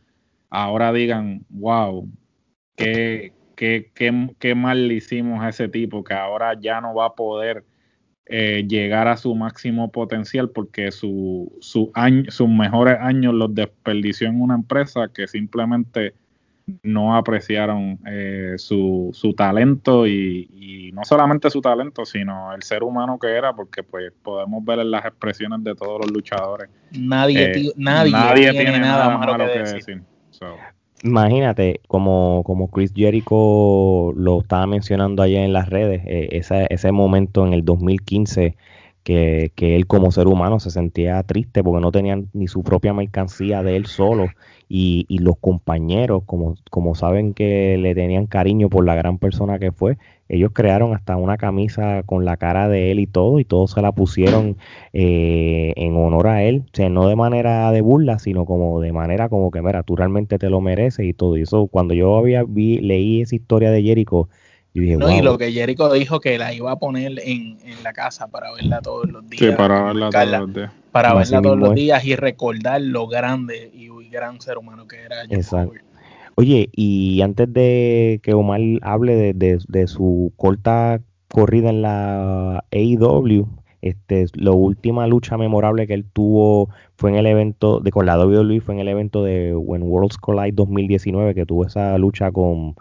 ahora 0.50 0.92
digan, 0.92 1.44
wow, 1.48 2.08
qué, 3.54 3.90
qué, 3.94 4.30
qué, 4.38 4.54
mal 4.54 4.88
le 4.88 4.94
hicimos 4.94 5.42
a 5.42 5.48
ese 5.48 5.68
tipo 5.68 6.04
que 6.04 6.14
ahora 6.14 6.58
ya 6.58 6.80
no 6.80 6.94
va 6.94 7.06
a 7.06 7.14
poder 7.14 7.64
eh, 8.26 8.64
llegar 8.66 9.06
a 9.08 9.16
su 9.16 9.34
máximo 9.34 9.90
potencial 9.92 10.50
porque 10.50 10.90
su, 10.90 11.52
su 11.60 11.90
año, 11.94 12.30
sus 12.30 12.48
mejores 12.48 12.96
años 13.00 13.34
los 13.34 13.54
desperdició 13.54 14.28
en 14.28 14.40
una 14.40 14.54
empresa 14.54 15.08
que 15.12 15.26
simplemente 15.26 16.14
no 16.82 17.14
apreciaron 17.14 17.98
eh, 18.06 18.54
su, 18.56 19.10
su, 19.12 19.34
talento 19.34 20.06
y, 20.06 20.48
y, 20.54 20.92
no 20.92 21.04
solamente 21.04 21.50
su 21.50 21.60
talento, 21.60 22.06
sino 22.06 22.54
el 22.54 22.62
ser 22.62 22.82
humano 22.82 23.18
que 23.18 23.28
era, 23.28 23.52
porque 23.52 23.82
pues 23.82 24.10
podemos 24.22 24.64
ver 24.64 24.78
en 24.78 24.90
las 24.90 25.04
expresiones 25.04 25.62
de 25.62 25.74
todos 25.74 26.00
los 26.00 26.10
luchadores. 26.10 26.70
Nadie, 26.92 27.52
eh, 27.52 27.72
nadie, 27.76 28.50
tiene, 28.52 28.78
nada, 28.78 29.18
malo, 29.18 29.46
que, 29.46 29.58
decir 29.58 30.02
imagínate, 31.04 31.80
como, 31.86 32.42
como 32.44 32.68
Chris 32.70 32.92
Jericho 32.94 34.12
lo 34.16 34.40
estaba 34.40 34.66
mencionando 34.66 35.22
allá 35.22 35.44
en 35.44 35.52
las 35.52 35.68
redes, 35.68 36.02
eh, 36.06 36.28
ese, 36.32 36.66
ese 36.70 36.90
momento 36.92 37.46
en 37.46 37.52
el 37.52 37.64
2015 37.64 38.56
que, 39.04 39.52
que, 39.54 39.76
él 39.76 39.86
como 39.86 40.10
ser 40.10 40.26
humano 40.26 40.58
se 40.60 40.70
sentía 40.70 41.22
triste 41.22 41.62
porque 41.62 41.82
no 41.82 41.92
tenía 41.92 42.20
ni 42.32 42.48
su 42.48 42.62
propia 42.62 42.94
mercancía 42.94 43.62
de 43.62 43.76
él 43.76 43.86
solo 43.86 44.28
y, 44.68 45.06
y 45.08 45.18
los 45.18 45.36
compañeros, 45.38 46.22
como, 46.26 46.56
como 46.70 46.94
saben 46.94 47.34
que 47.34 47.76
le 47.78 47.94
tenían 47.94 48.26
cariño 48.26 48.68
por 48.68 48.84
la 48.84 48.94
gran 48.94 49.18
persona 49.18 49.58
que 49.58 49.72
fue, 49.72 49.98
ellos 50.28 50.52
crearon 50.54 50.94
hasta 50.94 51.16
una 51.16 51.36
camisa 51.36 52.02
con 52.04 52.24
la 52.24 52.36
cara 52.36 52.68
de 52.68 52.90
él 52.90 52.98
y 52.98 53.06
todo, 53.06 53.38
y 53.40 53.44
todos 53.44 53.72
se 53.72 53.82
la 53.82 53.92
pusieron 53.92 54.56
eh, 54.92 55.72
en 55.76 55.96
honor 55.96 56.28
a 56.28 56.42
él, 56.42 56.64
o 56.66 56.76
sea, 56.76 56.88
no 56.88 57.08
de 57.08 57.16
manera 57.16 57.70
de 57.70 57.82
burla, 57.82 58.18
sino 58.18 58.46
como 58.46 58.80
de 58.80 58.92
manera 58.92 59.28
como 59.28 59.50
que, 59.50 59.60
mira, 59.60 59.82
tú 59.82 59.96
realmente 59.96 60.38
te 60.38 60.48
lo 60.48 60.60
mereces 60.60 61.06
y 61.06 61.12
todo. 61.12 61.36
Y 61.36 61.42
eso, 61.42 61.66
cuando 61.66 61.94
yo 61.94 62.16
había 62.16 62.42
vi, 62.44 62.78
leí 62.78 63.20
esa 63.20 63.34
historia 63.34 63.70
de 63.70 63.82
Jericho, 63.82 64.28
yo 64.72 64.82
dije, 64.82 64.96
no, 64.96 65.08
y 65.08 65.22
lo 65.22 65.38
que 65.38 65.52
Jericho 65.52 65.92
dijo 65.92 66.18
que 66.18 66.36
la 66.36 66.52
iba 66.52 66.72
a 66.72 66.76
poner 66.76 67.12
en, 67.24 67.58
en 67.64 67.82
la 67.84 67.92
casa 67.92 68.26
para 68.26 68.52
verla 68.52 68.80
todos 68.80 69.08
los 69.08 69.28
días. 69.28 69.52
Sí, 69.52 69.56
para 69.56 69.84
verla 69.84 70.10
todos 70.10 70.30
los 70.40 70.54
días. 70.54 70.72
Para 70.90 71.14
verla 71.14 71.42
todos 71.42 71.58
los 71.58 71.74
días 71.74 72.04
y 72.04 72.16
recordar 72.16 72.80
lo 72.80 73.06
grande 73.06 73.70
y 73.72 73.88
gran 74.14 74.40
ser 74.40 74.56
humano 74.56 74.86
que 74.86 75.02
era. 75.02 75.24
Exacto. 75.28 75.74
Oye, 76.36 76.68
y 76.72 77.20
antes 77.20 77.52
de 77.52 78.20
que 78.22 78.34
Omar 78.34 78.60
hable 78.82 79.34
de, 79.34 79.86
su 79.86 80.32
corta 80.36 81.00
corrida 81.28 81.70
en 81.70 81.82
la 81.82 82.64
AEW, 82.72 83.46
este, 83.82 84.26
la 84.34 84.50
última 84.50 85.06
lucha 85.06 85.36
memorable 85.36 85.86
que 85.86 85.94
él 85.94 86.04
tuvo 86.12 86.70
fue 86.96 87.10
en 87.10 87.16
el 87.16 87.26
evento 87.26 87.80
de 87.80 87.90
con 87.90 88.06
la 88.06 88.18
WWE, 88.18 88.60
fue 88.60 88.74
en 88.74 88.80
el 88.80 88.88
evento 88.88 89.22
de 89.22 89.54
When 89.54 89.82
Worlds 89.82 90.16
Collide 90.18 90.52
2019, 90.52 91.34
que 91.34 91.46
tuvo 91.46 91.66
esa 91.66 91.96
lucha 91.98 92.32
con, 92.32 92.74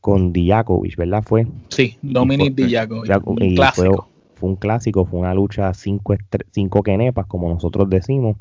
con 0.00 0.32
Dijakovic, 0.32 0.96
¿verdad? 0.96 1.22
Fue. 1.24 1.46
Sí, 1.68 1.96
Dominic 2.02 2.54
Dijakovic. 2.54 3.26
Un 3.26 3.54
clásico. 3.54 4.08
Fue, 4.34 4.48
un 4.48 4.56
clásico, 4.56 5.04
fue 5.04 5.20
una 5.20 5.34
lucha 5.34 5.72
cinco, 5.72 6.16
cinco 6.50 6.82
quenepas, 6.82 7.26
como 7.26 7.48
nosotros 7.48 7.88
decimos. 7.88 8.36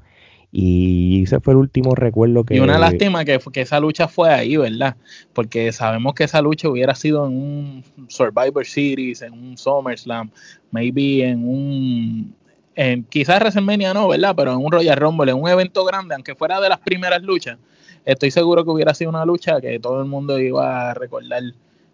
Y 0.51 1.23
ese 1.23 1.39
fue 1.39 1.53
el 1.53 1.57
último 1.57 1.95
recuerdo 1.95 2.43
que... 2.43 2.55
Y 2.55 2.59
una 2.59 2.77
lástima 2.77 3.23
que, 3.23 3.39
que 3.53 3.61
esa 3.61 3.79
lucha 3.79 4.07
fue 4.09 4.29
ahí, 4.29 4.57
¿verdad? 4.57 4.97
Porque 5.33 5.71
sabemos 5.71 6.13
que 6.13 6.25
esa 6.25 6.41
lucha 6.41 6.67
hubiera 6.67 6.93
sido 6.93 7.25
en 7.25 7.33
un 7.33 7.83
Survivor 8.09 8.65
Series, 8.65 9.21
en 9.21 9.33
un 9.33 9.57
SummerSlam, 9.57 10.29
maybe 10.71 11.23
en 11.23 11.47
un... 11.47 12.35
En, 12.75 13.03
quizás 13.03 13.39
WrestleMania 13.39 13.93
no, 13.93 14.09
¿verdad? 14.09 14.33
Pero 14.35 14.51
en 14.51 14.57
un 14.57 14.71
Royal 14.71 14.97
Rumble, 14.97 15.31
en 15.31 15.41
un 15.41 15.49
evento 15.49 15.85
grande, 15.85 16.15
aunque 16.15 16.35
fuera 16.35 16.59
de 16.59 16.69
las 16.69 16.79
primeras 16.79 17.21
luchas, 17.21 17.57
estoy 18.05 18.31
seguro 18.31 18.65
que 18.65 18.71
hubiera 18.71 18.93
sido 18.93 19.09
una 19.09 19.25
lucha 19.25 19.61
que 19.61 19.79
todo 19.79 20.01
el 20.01 20.07
mundo 20.07 20.37
iba 20.39 20.91
a 20.91 20.93
recordar 20.93 21.43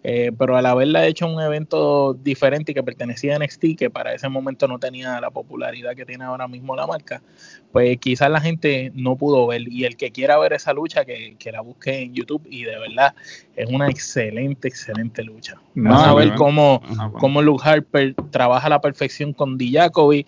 eh, 0.03 0.31
pero 0.37 0.55
al 0.55 0.65
haberla 0.65 1.05
hecho 1.05 1.27
un 1.27 1.41
evento 1.41 2.13
diferente 2.13 2.71
y 2.71 2.75
que 2.75 2.83
pertenecía 2.83 3.35
a 3.35 3.39
NXT, 3.39 3.77
que 3.77 3.89
para 3.89 4.13
ese 4.13 4.29
momento 4.29 4.67
no 4.67 4.79
tenía 4.79 5.19
la 5.19 5.31
popularidad 5.31 5.95
que 5.95 6.05
tiene 6.05 6.23
ahora 6.23 6.47
mismo 6.47 6.75
la 6.75 6.87
marca, 6.87 7.21
pues 7.71 7.97
quizás 7.97 8.29
la 8.29 8.39
gente 8.39 8.91
no 8.93 9.15
pudo 9.15 9.47
ver. 9.47 9.63
Y 9.67 9.85
el 9.85 9.97
que 9.97 10.11
quiera 10.11 10.37
ver 10.37 10.53
esa 10.53 10.73
lucha, 10.73 11.03
que, 11.03 11.35
la 11.51 11.61
busque 11.61 12.03
en 12.03 12.13
YouTube. 12.13 12.41
Y 12.49 12.63
de 12.63 12.77
verdad, 12.77 13.15
es 13.55 13.69
una 13.69 13.89
excelente, 13.89 14.67
excelente 14.67 15.23
lucha. 15.23 15.55
Vamos 15.75 16.07
a 16.07 16.13
ver 16.13 16.35
cómo, 16.35 16.81
cómo 17.19 17.41
Luke 17.41 17.63
Harper 17.67 18.15
trabaja 18.31 18.67
a 18.67 18.69
la 18.69 18.81
perfección 18.81 19.33
con 19.33 19.57
Dijakovic 19.57 20.27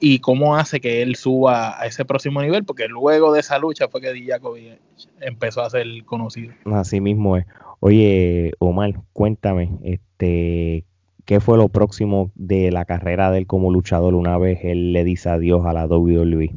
y 0.00 0.18
cómo 0.18 0.56
hace 0.56 0.80
que 0.80 1.02
él 1.02 1.16
suba 1.16 1.80
a 1.80 1.86
ese 1.86 2.04
próximo 2.04 2.42
nivel, 2.42 2.64
porque 2.64 2.86
luego 2.88 3.32
de 3.32 3.40
esa 3.40 3.58
lucha 3.58 3.88
fue 3.88 4.00
que 4.00 4.12
Dijakovic 4.12 4.78
empezó 5.20 5.62
a 5.62 5.70
ser 5.70 5.86
conocido. 6.04 6.52
Así 6.66 7.00
mismo 7.00 7.36
es. 7.36 7.46
Oye, 7.86 8.54
Omar, 8.60 8.94
cuéntame, 9.12 9.68
este, 9.82 10.86
¿qué 11.26 11.40
fue 11.40 11.58
lo 11.58 11.68
próximo 11.68 12.32
de 12.34 12.70
la 12.70 12.86
carrera 12.86 13.30
de 13.30 13.40
él 13.40 13.46
como 13.46 13.70
luchador 13.70 14.14
una 14.14 14.38
vez 14.38 14.60
él 14.62 14.94
le 14.94 15.04
dice 15.04 15.28
adiós 15.28 15.66
a 15.66 15.74
la 15.74 15.84
WWE? 15.84 16.54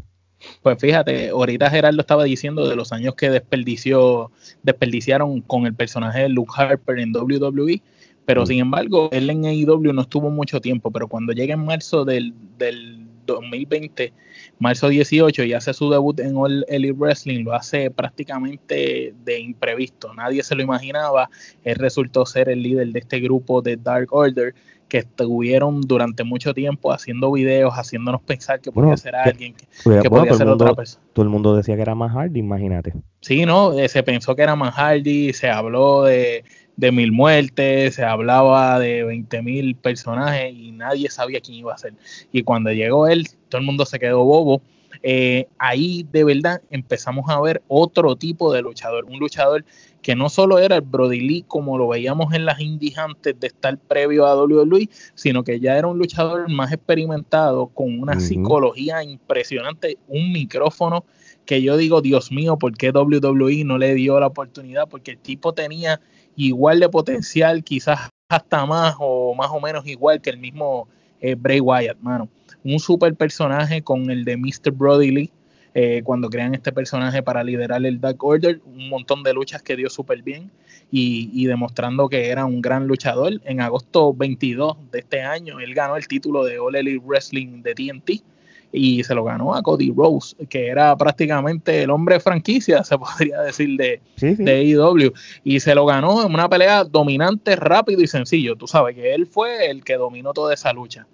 Pues 0.61 0.77
fíjate, 0.79 1.31
ahorita 1.31 1.69
Gerardo 1.69 1.99
estaba 1.99 2.23
diciendo 2.23 2.65
de 2.69 2.77
los 2.77 2.93
años 2.93 3.15
que 3.15 3.29
desperdició, 3.29 4.31
desperdiciaron 4.63 5.41
con 5.41 5.65
el 5.65 5.73
personaje 5.73 6.21
de 6.21 6.29
Luke 6.29 6.53
Harper 6.55 6.97
en 6.97 7.13
WWE, 7.13 7.81
pero 8.23 8.43
mm. 8.43 8.45
sin 8.45 8.59
embargo, 8.59 9.09
él 9.11 9.29
en 9.29 9.43
AEW 9.47 9.91
no 9.91 10.03
estuvo 10.03 10.29
mucho 10.29 10.61
tiempo, 10.61 10.91
pero 10.91 11.09
cuando 11.09 11.33
llega 11.33 11.55
en 11.55 11.65
marzo 11.65 12.05
del, 12.05 12.33
del 12.57 13.06
2020, 13.33 14.13
marzo 14.59 14.89
18, 14.89 15.43
y 15.43 15.53
hace 15.53 15.73
su 15.73 15.89
debut 15.89 16.19
en 16.19 16.35
All 16.35 16.65
Elite 16.67 16.93
Wrestling, 16.93 17.43
lo 17.43 17.53
hace 17.53 17.91
prácticamente 17.91 19.13
de 19.23 19.39
imprevisto. 19.39 20.13
Nadie 20.13 20.43
se 20.43 20.55
lo 20.55 20.63
imaginaba. 20.63 21.29
Él 21.63 21.75
resultó 21.75 22.25
ser 22.25 22.49
el 22.49 22.63
líder 22.63 22.87
de 22.87 22.99
este 22.99 23.19
grupo 23.19 23.61
de 23.61 23.77
Dark 23.77 24.07
Order 24.11 24.55
que 24.87 24.99
estuvieron 24.99 25.81
durante 25.81 26.23
mucho 26.23 26.53
tiempo 26.53 26.91
haciendo 26.91 27.31
videos, 27.31 27.73
haciéndonos 27.73 28.21
pensar 28.21 28.61
que 28.61 28.71
podía 28.71 28.95
ser 28.97 29.15
alguien, 29.15 29.53
que, 29.53 30.09
podía 30.09 30.33
ser 30.33 30.47
otra 30.47 30.73
persona. 30.73 31.03
Todo 31.13 31.23
el 31.23 31.29
mundo 31.29 31.55
decía 31.55 31.75
que 31.75 31.81
era 31.81 31.95
más 31.95 32.13
Hardy, 32.13 32.39
imagínate. 32.39 32.93
Sí, 33.21 33.45
no, 33.45 33.77
eh, 33.77 33.89
se 33.89 34.03
pensó 34.03 34.35
que 34.35 34.43
era 34.43 34.55
más 34.55 34.73
Hardy, 34.75 35.33
se 35.33 35.49
habló 35.49 36.03
de, 36.03 36.45
de 36.77 36.91
mil 36.91 37.11
muertes, 37.11 37.95
se 37.95 38.03
hablaba 38.03 38.79
de 38.79 39.03
20 39.03 39.41
mil 39.41 39.75
personajes 39.75 40.53
y 40.53 40.71
nadie 40.71 41.09
sabía 41.09 41.41
quién 41.41 41.57
iba 41.57 41.73
a 41.73 41.77
ser. 41.77 41.93
Y 42.31 42.43
cuando 42.43 42.71
llegó 42.71 43.07
él, 43.07 43.27
todo 43.49 43.59
el 43.59 43.65
mundo 43.65 43.85
se 43.85 43.99
quedó 43.99 44.23
bobo. 44.23 44.61
Eh, 45.03 45.47
ahí 45.59 46.07
de 46.11 46.23
verdad 46.23 46.61
empezamos 46.69 47.29
a 47.29 47.39
ver 47.41 47.61
otro 47.67 48.15
tipo 48.15 48.51
de 48.53 48.61
luchador, 48.61 49.05
un 49.05 49.19
luchador 49.19 49.63
que 50.01 50.15
no 50.15 50.29
solo 50.29 50.57
era 50.59 50.77
el 50.77 50.81
Brody 50.81 51.19
Lee 51.19 51.45
como 51.47 51.77
lo 51.77 51.89
veíamos 51.89 52.33
en 52.33 52.45
las 52.45 52.59
indies 52.59 52.97
antes 52.97 53.39
de 53.39 53.47
estar 53.47 53.77
previo 53.77 54.25
a 54.25 54.35
WWE, 54.41 54.89
sino 55.15 55.43
que 55.43 55.59
ya 55.59 55.77
era 55.77 55.87
un 55.87 55.97
luchador 55.97 56.49
más 56.49 56.71
experimentado, 56.71 57.67
con 57.67 57.99
una 57.99 58.19
psicología 58.19 59.03
impresionante, 59.03 59.97
un 60.07 60.31
micrófono 60.31 61.03
que 61.45 61.61
yo 61.61 61.77
digo, 61.77 62.01
Dios 62.01 62.31
mío, 62.31 62.57
¿por 62.57 62.77
qué 62.77 62.91
WWE 62.91 63.63
no 63.63 63.77
le 63.77 63.95
dio 63.95 64.19
la 64.19 64.27
oportunidad? 64.27 64.87
Porque 64.87 65.11
el 65.11 65.17
tipo 65.17 65.53
tenía 65.53 65.99
igual 66.37 66.79
de 66.79 66.87
potencial, 66.87 67.63
quizás 67.63 68.09
hasta 68.29 68.65
más 68.65 68.95
o 68.99 69.33
más 69.35 69.49
o 69.51 69.59
menos 69.59 69.85
igual 69.85 70.21
que 70.21 70.29
el 70.29 70.37
mismo 70.37 70.87
eh, 71.19 71.35
Bray 71.35 71.59
Wyatt, 71.59 71.99
mano. 71.99 72.29
Un 72.63 72.79
super 72.79 73.13
personaje 73.15 73.81
con 73.81 74.09
el 74.09 74.23
de 74.23 74.37
Mr. 74.37 74.71
Brody 74.71 75.11
Lee, 75.11 75.31
eh, 75.73 76.01
cuando 76.03 76.29
crean 76.29 76.53
este 76.53 76.71
personaje 76.71 77.21
para 77.21 77.43
liderar 77.43 77.85
el 77.85 77.99
Dark 77.99 78.23
Order, 78.23 78.61
un 78.65 78.89
montón 78.89 79.23
de 79.23 79.33
luchas 79.33 79.61
que 79.61 79.75
dio 79.75 79.89
súper 79.89 80.21
bien 80.21 80.51
y, 80.91 81.45
demostrando 81.45 82.09
que 82.09 82.29
era 82.29 82.45
un 82.45 82.61
gran 82.61 82.87
luchador. 82.87 83.41
En 83.45 83.61
agosto 83.61 84.13
22 84.13 84.91
de 84.91 84.99
este 84.99 85.21
año, 85.21 85.59
él 85.59 85.73
ganó 85.73 85.95
el 85.95 86.07
título 86.07 86.43
de 86.43 86.59
All 86.59 86.75
Elite 86.75 87.03
Wrestling 87.05 87.61
de 87.61 87.75
TNT 87.75 88.23
y 88.71 89.03
se 89.03 89.15
lo 89.15 89.23
ganó 89.23 89.55
a 89.55 89.61
Cody 89.61 89.93
Rose, 89.95 90.35
que 90.47 90.67
era 90.67 90.95
prácticamente 90.95 91.83
el 91.83 91.89
hombre 91.89 92.19
franquicia, 92.19 92.83
se 92.85 92.97
podría 92.97 93.41
decir, 93.41 93.77
de, 93.77 94.01
de 94.19 94.51
AEW. 94.51 95.13
Y 95.43 95.59
se 95.59 95.75
lo 95.75 95.85
ganó 95.85 96.25
en 96.25 96.33
una 96.33 96.49
pelea 96.49 96.83
dominante, 96.83 97.55
rápido 97.55 98.01
y 98.01 98.07
sencillo. 98.07 98.55
Tú 98.55 98.67
sabes 98.67 98.95
que 98.95 99.13
él 99.13 99.25
fue 99.25 99.69
el 99.69 99.83
que 99.83 99.95
dominó 99.95 100.33
toda 100.33 100.53
esa 100.53 100.73
lucha. 100.73 101.07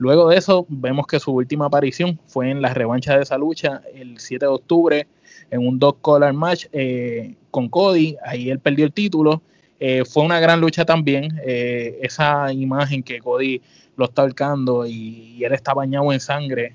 Luego 0.00 0.30
de 0.30 0.38
eso, 0.38 0.64
vemos 0.70 1.06
que 1.06 1.20
su 1.20 1.30
última 1.30 1.66
aparición 1.66 2.18
fue 2.26 2.50
en 2.50 2.62
la 2.62 2.72
revancha 2.72 3.16
de 3.16 3.22
esa 3.22 3.36
lucha 3.36 3.82
el 3.94 4.18
7 4.18 4.46
de 4.46 4.50
octubre 4.50 5.06
en 5.50 5.66
un 5.66 5.78
dog 5.78 6.00
collar 6.00 6.32
match 6.32 6.66
eh, 6.72 7.34
con 7.50 7.68
Cody. 7.68 8.16
Ahí 8.24 8.48
él 8.48 8.60
perdió 8.60 8.86
el 8.86 8.94
título. 8.94 9.42
Eh, 9.78 10.04
fue 10.06 10.24
una 10.24 10.40
gran 10.40 10.58
lucha 10.58 10.86
también. 10.86 11.38
Eh, 11.44 11.98
esa 12.02 12.50
imagen 12.50 13.02
que 13.02 13.18
Cody 13.18 13.60
lo 14.00 14.06
está 14.06 14.22
ahorcando 14.22 14.84
y, 14.86 15.44
él 15.44 15.54
está 15.54 15.72
bañado 15.72 16.12
en 16.12 16.20
sangre 16.20 16.74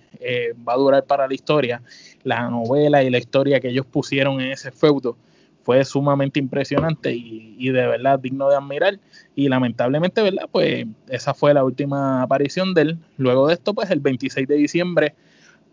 va 0.67 0.73
a 0.73 0.77
durar 0.77 1.05
para 1.05 1.27
la 1.27 1.33
historia. 1.33 1.81
La 2.23 2.49
novela 2.49 3.03
y 3.03 3.09
la 3.09 3.17
historia 3.17 3.59
que 3.59 3.69
ellos 3.69 3.85
pusieron 3.85 4.41
en 4.41 4.51
ese 4.51 4.71
feudo 4.71 5.17
fue 5.63 5.83
sumamente 5.83 6.39
impresionante 6.39 7.11
y, 7.11 7.69
de 7.69 7.87
verdad 7.87 8.19
digno 8.19 8.49
de 8.49 8.55
admirar. 8.55 8.99
Y 9.35 9.49
lamentablemente, 9.49 10.21
¿verdad? 10.21 10.47
Pues 10.51 10.85
esa 11.09 11.33
fue 11.33 11.53
la 11.53 11.63
última 11.63 12.21
aparición 12.21 12.73
de 12.73 12.81
él. 12.81 12.99
Luego 13.17 13.47
de 13.47 13.55
esto, 13.55 13.73
pues 13.73 13.89
el 13.89 13.99
26 13.99 14.47
de 14.47 14.55
diciembre, 14.55 15.15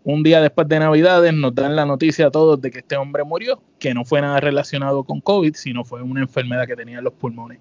un 0.03 0.23
día 0.23 0.41
después 0.41 0.67
de 0.67 0.79
Navidades, 0.79 1.33
nos 1.33 1.53
dan 1.53 1.75
la 1.75 1.85
noticia 1.85 2.27
a 2.27 2.31
todos 2.31 2.59
de 2.59 2.71
que 2.71 2.79
este 2.79 2.97
hombre 2.97 3.23
murió, 3.23 3.61
que 3.77 3.93
no 3.93 4.03
fue 4.03 4.19
nada 4.19 4.39
relacionado 4.39 5.03
con 5.03 5.21
COVID, 5.21 5.53
sino 5.53 5.83
fue 5.85 6.01
una 6.01 6.21
enfermedad 6.21 6.65
que 6.65 6.75
tenía 6.75 6.97
en 6.97 7.03
los 7.03 7.13
pulmones. 7.13 7.59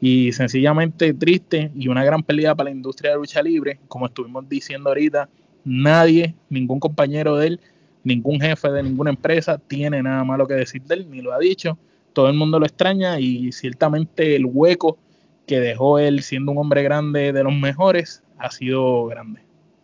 Y 0.00 0.32
sencillamente 0.32 1.14
triste 1.14 1.70
y 1.74 1.88
una 1.88 2.04
gran 2.04 2.22
pérdida 2.22 2.54
para 2.54 2.70
la 2.70 2.76
industria 2.76 3.12
de 3.12 3.16
lucha 3.16 3.42
libre. 3.42 3.78
Como 3.88 4.06
estuvimos 4.06 4.48
diciendo 4.48 4.90
ahorita, 4.90 5.28
nadie, 5.64 6.34
ningún 6.50 6.80
compañero 6.80 7.36
de 7.36 7.46
él 7.46 7.60
ningún 8.04 8.40
jefe 8.40 8.70
de 8.70 8.82
ninguna 8.82 9.10
empresa 9.10 9.58
tiene 9.58 10.02
nada 10.02 10.22
malo 10.24 10.46
que 10.46 10.54
decir 10.54 10.82
de 10.82 10.94
él, 10.96 11.10
ni 11.10 11.20
lo 11.20 11.32
ha 11.32 11.38
dicho. 11.38 11.78
Todo 12.12 12.28
el 12.28 12.34
mundo 12.34 12.60
lo 12.60 12.66
extraña 12.66 13.18
y 13.18 13.50
ciertamente 13.50 14.36
el 14.36 14.46
hueco 14.46 14.98
que 15.46 15.58
dejó 15.58 15.98
él 15.98 16.22
siendo 16.22 16.52
un 16.52 16.58
hombre 16.58 16.82
grande 16.82 17.32
de 17.32 17.42
los 17.42 17.52
mejores 17.52 18.22
ha 18.38 18.50
sido 18.50 19.06
grande. 19.06 19.40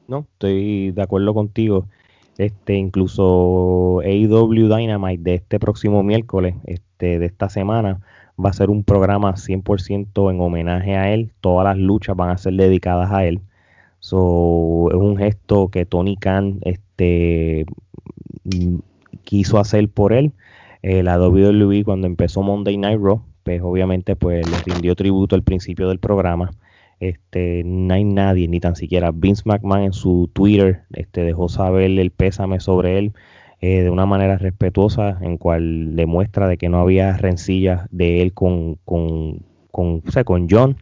No, 0.07 0.27
estoy 0.33 0.93
de 0.93 1.03
acuerdo 1.03 1.35
contigo. 1.35 1.87
Este, 2.39 2.75
incluso 2.75 4.01
AEW 4.01 4.75
Dynamite 4.75 5.23
de 5.23 5.35
este 5.35 5.59
próximo 5.59 6.03
miércoles, 6.03 6.55
este, 6.65 7.19
de 7.19 7.27
esta 7.27 7.51
semana, 7.51 8.01
va 8.45 8.51
a 8.51 8.53
ser 8.55 8.71
un 8.71 8.85
programa 8.85 9.35
100% 9.35 10.31
en 10.31 10.41
homenaje 10.41 10.97
a 10.97 11.13
él. 11.13 11.33
Todas 11.41 11.65
las 11.65 11.79
luchas 11.79 12.17
van 12.17 12.31
a 12.31 12.39
ser 12.39 12.55
dedicadas 12.55 13.11
a 13.13 13.25
él. 13.25 13.41
So, 14.01 14.89
es 14.91 14.97
un 14.97 15.17
gesto 15.17 15.69
que 15.69 15.85
Tony 15.87 16.17
Khan 16.17 16.59
este, 16.63 17.67
mm, 18.45 18.79
quiso 19.25 19.59
hacer 19.59 19.89
por 19.89 20.13
él. 20.13 20.33
Eh, 20.83 21.03
la 21.03 21.19
WWE 21.19 21.85
cuando 21.85 22.07
empezó 22.07 22.43
Monday 22.43 22.79
Night 22.79 23.01
Raw, 23.01 23.23
pues 23.43 23.61
obviamente 23.63 24.17
pues 24.17 24.49
le 24.49 24.57
rindió 24.73 24.97
tributo 24.97 25.37
al 25.37 25.43
principio 25.43 25.89
del 25.89 25.99
programa. 25.99 26.51
Este, 27.01 27.63
no 27.65 27.95
hay 27.95 28.05
nadie, 28.05 28.49
ni 28.49 28.61
tan 28.61 28.77
siquiera 28.77 29.11
Vince 29.13 29.43
McMahon 29.47 29.85
en 29.85 29.93
su 29.93 30.31
Twitter, 30.33 30.83
este, 30.93 31.23
dejó 31.23 31.49
saber 31.49 31.91
el 31.91 32.11
pésame 32.11 32.61
sobre 32.61 32.99
él 32.99 33.13
eh, 33.61 33.83
de 33.83 33.91
una 33.91 34.07
manera 34.07 34.39
respetuosa, 34.39 35.19
en 35.21 35.37
cual 35.39 35.97
demuestra 35.97 36.49
de 36.49 36.57
que 36.57 36.69
no 36.69 36.81
había 36.81 37.17
rencillas 37.17 37.87
de 37.91 38.23
él 38.23 38.33
con, 38.33 38.77
con, 38.85 39.43
con, 39.71 40.03
o 40.07 40.11
sea, 40.11 40.25
con 40.25 40.49
John 40.51 40.77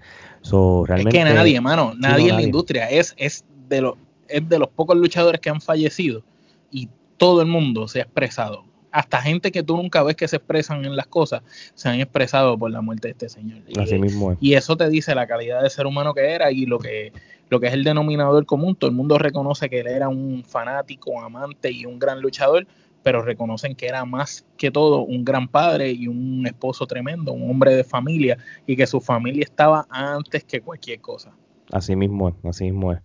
es 0.97 1.07
que 1.07 1.25
nadie, 1.25 1.57
hermano, 1.57 1.95
nadie 1.97 2.31
en 2.31 2.37
la 2.37 2.43
industria. 2.43 2.89
Es, 2.89 3.15
es, 3.17 3.45
de 3.69 3.83
los, 3.83 3.95
es 4.29 4.49
de 4.49 4.59
los 4.59 4.69
pocos 4.69 4.97
luchadores 4.97 5.41
que 5.41 5.51
han 5.51 5.61
fallecido 5.61 6.23
y 6.71 6.89
todo 7.17 7.43
el 7.43 7.49
mundo 7.49 7.89
se 7.89 8.01
ha 8.01 8.03
expresado. 8.03 8.65
Hasta 8.91 9.21
gente 9.21 9.53
que 9.53 9.63
tú 9.63 9.77
nunca 9.77 10.03
ves 10.03 10.17
que 10.17 10.29
se 10.29 10.37
expresan 10.37 10.85
en 10.85 10.97
las 10.97 11.07
cosas, 11.07 11.43
se 11.75 11.89
han 11.89 12.01
expresado 12.01 12.59
por 12.59 12.71
la 12.71 12.81
muerte 12.81 13.09
de 13.09 13.13
este 13.13 13.29
señor. 13.29 13.61
Así 13.79 13.99
mismo 13.99 14.37
Y 14.41 14.55
eso 14.55 14.77
te 14.77 14.89
dice 14.89 15.15
la 15.15 15.27
calidad 15.27 15.63
de 15.63 15.71
ser 15.71 15.87
humano 15.87 16.15
que 16.15 16.33
era 16.33 16.51
y 16.51 16.67
lo 16.67 16.79
que, 16.79 17.13
lo 17.51 17.61
que 17.61 17.69
es 17.69 17.75
el 17.75 17.85
denominador 17.85 18.47
común. 18.47 18.77
Todo 18.77 18.91
el 18.91 18.97
mundo 18.97 19.19
reconoce 19.19 19.69
que 19.69 19.81
él 19.81 19.89
era 19.89 20.09
un 20.09 20.45
fanático, 20.45 21.21
amante 21.21 21.71
y 21.71 21.85
un 21.85 21.99
gran 21.99 22.21
luchador, 22.21 22.67
pero 23.03 23.23
reconocen 23.23 23.75
que 23.75 23.87
era 23.87 24.05
más 24.05 24.47
que 24.57 24.71
todo 24.71 25.03
un 25.03 25.25
gran 25.25 25.49
padre 25.49 25.91
y 25.93 26.09
un 26.09 26.47
esposo 26.47 26.87
tremendo, 26.87 27.33
un 27.33 27.51
hombre 27.51 27.75
de 27.75 27.85
familia 27.85 28.39
y 28.67 28.77
que 28.77 28.87
su 28.87 29.01
familia 29.01 29.45
estaba 29.45 29.87
antes 29.91 30.45
que 30.45 30.61
cualquier 30.61 31.01
cosa. 31.01 31.33
Así 31.71 31.95
mismo 31.97 32.29
es, 32.31 32.35
así 32.45 32.65
mismo 32.65 32.93
es. 32.93 33.01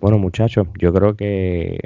Bueno 0.00 0.18
muchachos, 0.18 0.66
yo 0.78 0.92
creo 0.92 1.16
que 1.16 1.78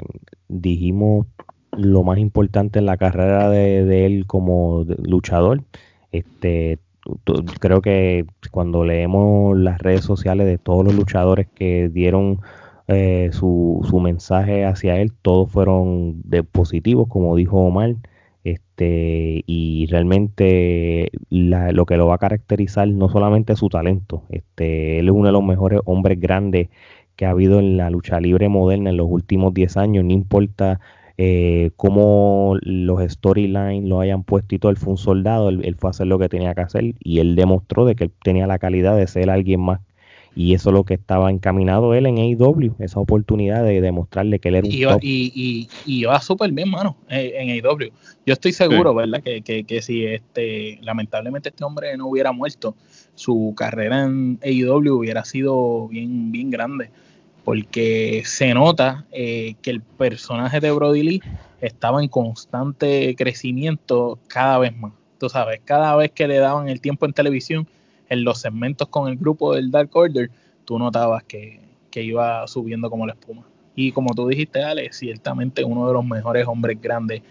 dijimos 0.47 1.27
lo 1.71 2.03
más 2.03 2.17
importante 2.17 2.79
en 2.79 2.85
la 2.85 2.97
carrera 2.97 3.49
de, 3.49 4.05
él 4.05 4.25
como 4.27 4.85
luchador. 5.03 5.63
Este, 6.11 6.79
creo 7.59 7.81
que 7.81 8.25
cuando 8.51 8.85
leemos 8.85 9.57
las 9.57 9.79
redes 9.79 10.03
sociales 10.03 10.47
de 10.47 10.57
todos 10.57 10.85
los 10.85 10.95
luchadores 10.95 11.47
que 11.47 11.89
dieron 11.89 12.41
eh, 12.87 13.29
su, 13.31 13.85
su, 13.89 13.99
mensaje 13.99 14.65
hacia 14.65 14.97
él, 14.97 15.13
todos 15.21 15.51
fueron 15.51 16.21
de 16.23 16.43
positivos, 16.43 17.07
como 17.07 17.35
dijo 17.35 17.57
Omar, 17.57 17.95
este, 18.43 19.43
y 19.45 19.85
realmente 19.87 21.11
lo 21.29 21.85
que 21.85 21.97
lo 21.97 22.07
va 22.07 22.15
a 22.15 22.17
caracterizar 22.17 22.87
no 22.87 23.07
solamente 23.09 23.55
su 23.55 23.69
talento, 23.69 24.23
este, 24.29 24.99
él 24.99 25.07
es 25.07 25.13
uno 25.13 25.27
de 25.27 25.31
los 25.31 25.43
mejores 25.43 25.79
hombres 25.85 26.19
grandes 26.19 26.69
que 27.15 27.25
ha 27.25 27.31
habido 27.31 27.59
en 27.59 27.77
la 27.77 27.89
lucha 27.91 28.19
libre 28.19 28.49
moderna 28.49 28.89
en 28.89 28.97
los 28.97 29.07
últimos 29.09 29.53
10 29.53 29.77
años, 29.77 30.05
no 30.05 30.11
importa 30.11 30.79
eh, 31.17 31.71
cómo 31.75 32.57
los 32.61 33.01
storylines 33.11 33.87
lo 33.87 33.99
hayan 33.99 34.23
puesto 34.23 34.55
y 34.55 34.59
todo, 34.59 34.71
él 34.71 34.77
fue 34.77 34.91
un 34.91 34.97
soldado, 34.97 35.49
él, 35.49 35.61
él, 35.63 35.75
fue 35.75 35.89
a 35.89 35.91
hacer 35.91 36.07
lo 36.07 36.19
que 36.19 36.29
tenía 36.29 36.53
que 36.55 36.61
hacer 36.61 36.95
y 36.99 37.19
él 37.19 37.35
demostró 37.35 37.85
de 37.85 37.95
que 37.95 38.05
él 38.05 38.11
tenía 38.23 38.47
la 38.47 38.59
calidad 38.59 38.95
de 38.97 39.07
ser 39.07 39.29
alguien 39.29 39.61
más 39.61 39.81
y 40.33 40.53
eso 40.53 40.69
es 40.69 40.73
lo 40.73 40.85
que 40.85 40.93
estaba 40.93 41.29
encaminado 41.29 41.93
él 41.93 42.05
en 42.05 42.17
AEW, 42.17 42.75
esa 42.79 42.99
oportunidad 42.99 43.65
de 43.65 43.81
demostrarle 43.81 44.39
que 44.39 44.47
él 44.49 44.55
era 44.55 44.67
un 44.67 44.73
y, 44.73 45.31
Y, 45.35 45.69
y, 45.85 46.03
va 46.05 46.21
súper 46.21 46.51
bien, 46.51 46.69
mano, 46.69 46.95
eh, 47.09 47.33
en 47.35 47.49
AEW. 47.49 47.91
Yo 48.25 48.33
estoy 48.33 48.53
seguro, 48.53 48.93
¿verdad? 48.95 49.21
Que, 49.21 49.41
que, 49.41 49.65
que, 49.65 49.81
si 49.81 50.05
este, 50.05 50.79
lamentablemente 50.81 51.49
este 51.49 51.63
hombre 51.65 51.97
no 51.97 52.07
hubiera 52.07 52.31
muerto, 52.31 52.75
su 53.15 53.53
carrera 53.57 54.03
en 54.03 54.39
AEW 54.41 54.99
hubiera 54.99 55.25
sido 55.25 55.89
bien, 55.89 56.31
bien 56.31 56.49
grande. 56.49 56.91
Porque 57.43 58.23
se 58.25 58.53
nota 58.53 59.05
eh, 59.11 59.55
que 59.61 59.71
el 59.71 59.81
personaje 59.81 60.59
de 60.59 60.71
Brody 60.71 61.03
Lee 61.03 61.21
estaba 61.59 62.01
en 62.01 62.09
constante 62.09 63.15
crecimiento 63.15 64.19
cada 64.27 64.57
vez 64.59 64.75
más. 64.75 64.93
Tú 65.17 65.29
sabes, 65.29 65.61
cada 65.63 65.95
vez 65.95 66.11
que 66.11 66.27
le 66.27 66.37
daban 66.37 66.69
el 66.69 66.81
tiempo 66.81 67.05
en 67.05 67.13
televisión, 67.13 67.67
en 68.09 68.23
los 68.23 68.39
segmentos 68.39 68.87
con 68.89 69.07
el 69.07 69.17
grupo 69.17 69.53
del 69.55 69.71
Dark 69.71 69.89
Order, 69.93 70.29
tú 70.65 70.77
notabas 70.77 71.23
que, 71.23 71.59
iba 71.93 72.47
subiendo 72.47 72.89
como 72.89 73.05
la 73.05 73.13
espuma. 73.13 73.43
Y 73.75 73.91
como 73.91 74.13
tú 74.13 74.27
dijiste, 74.27 74.63
Ale, 74.63 74.91
ciertamente 74.91 75.63
uno 75.63 75.87
de 75.87 75.93
los 75.93 76.05
mejores 76.05 76.47
hombres 76.47 76.81
grandes 76.81 77.21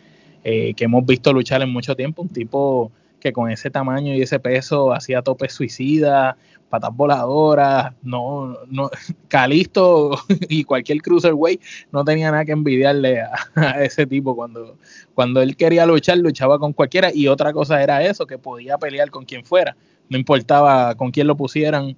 eh, 0.45 0.75
que 0.75 0.85
hemos 0.85 1.05
visto 1.05 1.33
luchar 1.33 1.63
en 1.63 1.71
mucho 1.71 1.95
tiempo, 1.97 2.23
un 2.23 2.29
tipo 2.29 2.93
que 3.21 3.33
con 3.33 3.51
ese 3.51 3.71
tamaño 3.71 4.15
y 4.15 4.23
ese 4.23 4.41
peso 4.41 4.93
hacía 4.93 5.23
topes 5.23 5.53
suicidas, 5.53 6.37
patas 6.69 6.95
voladoras, 6.95 7.93
no, 8.03 8.57
no, 8.69 8.91
Calisto 9.29 10.19
y 10.49 10.65
cualquier 10.65 11.03
cruiserweight 11.03 11.61
no 11.93 12.05
tenía 12.05 12.31
nada 12.31 12.45
que 12.45 12.53
envidiarle 12.53 13.21
a, 13.21 13.33
a, 13.55 13.85
ese 13.85 14.07
tipo. 14.07 14.35
Cuando, 14.35 14.77
cuando 15.15 15.43
él 15.43 15.57
quería 15.57 15.87
luchar, 15.87 16.19
luchaba 16.19 16.59
con 16.59 16.73
cualquiera 16.73 17.11
y 17.13 17.29
otra 17.29 17.53
cosa 17.53 17.83
era 17.83 18.03
eso, 18.05 18.27
que 18.27 18.39
podía 18.39 18.79
pelear 18.79 19.11
con 19.11 19.25
quien 19.25 19.45
fuera. 19.45 19.77
No 20.09 20.19
importaba 20.19 20.95
con 20.97 21.11
quién 21.13 21.27
lo 21.27 21.37
pusieran, 21.37 21.97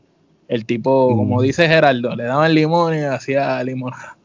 el 0.49 0.67
tipo, 0.67 1.17
como 1.17 1.41
dice 1.41 1.67
Geraldo, 1.67 2.15
le 2.15 2.25
daban 2.25 2.55
limón 2.55 2.95
y 2.95 3.01
hacía 3.01 3.65
limonada. 3.65 4.19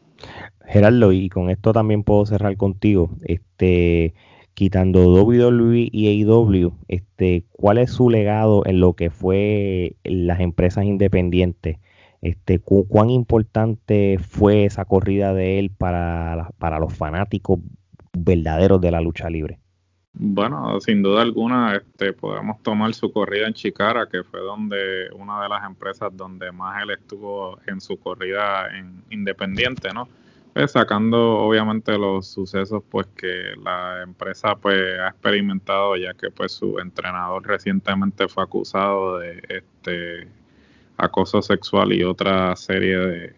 Geraldo, 0.66 1.12
y 1.12 1.30
con 1.30 1.48
esto 1.48 1.72
también 1.72 2.02
puedo 2.02 2.26
cerrar 2.26 2.54
contigo, 2.58 3.10
este, 3.22 4.12
quitando 4.58 5.06
WWE 5.12 5.88
y 5.92 6.24
AEW, 6.24 6.72
este, 6.88 7.44
¿cuál 7.52 7.78
es 7.78 7.92
su 7.92 8.10
legado 8.10 8.66
en 8.66 8.80
lo 8.80 8.94
que 8.94 9.08
fue 9.08 9.94
las 10.02 10.40
empresas 10.40 10.84
independientes? 10.84 11.78
Este, 12.22 12.58
¿Cuán 12.58 13.08
importante 13.08 14.18
fue 14.18 14.64
esa 14.64 14.84
corrida 14.84 15.32
de 15.32 15.60
él 15.60 15.70
para, 15.70 16.50
para 16.58 16.80
los 16.80 16.92
fanáticos 16.92 17.60
verdaderos 18.12 18.80
de 18.80 18.90
la 18.90 19.00
lucha 19.00 19.30
libre? 19.30 19.60
Bueno, 20.12 20.80
sin 20.80 21.04
duda 21.04 21.22
alguna, 21.22 21.76
este, 21.76 22.12
podemos 22.12 22.60
tomar 22.60 22.92
su 22.94 23.12
corrida 23.12 23.46
en 23.46 23.54
Chicara, 23.54 24.08
que 24.08 24.24
fue 24.24 24.40
donde 24.40 25.08
una 25.16 25.40
de 25.40 25.50
las 25.50 25.64
empresas 25.66 26.10
donde 26.16 26.50
más 26.50 26.82
él 26.82 26.90
estuvo 26.90 27.60
en 27.68 27.80
su 27.80 27.96
corrida 27.96 28.76
en 28.76 29.04
independiente, 29.10 29.90
¿no? 29.94 30.08
Pues 30.58 30.72
sacando 30.72 31.36
obviamente 31.36 31.96
los 31.96 32.26
sucesos 32.26 32.82
pues 32.90 33.06
que 33.16 33.54
la 33.62 34.02
empresa 34.02 34.56
pues 34.56 34.98
ha 34.98 35.06
experimentado, 35.06 35.94
ya 35.94 36.14
que 36.14 36.32
pues 36.32 36.50
su 36.50 36.80
entrenador 36.80 37.46
recientemente 37.46 38.26
fue 38.26 38.42
acusado 38.42 39.20
de 39.20 39.40
este 39.48 40.26
acoso 40.96 41.42
sexual 41.42 41.92
y 41.92 42.02
otra 42.02 42.56
serie 42.56 42.96
de 42.96 43.36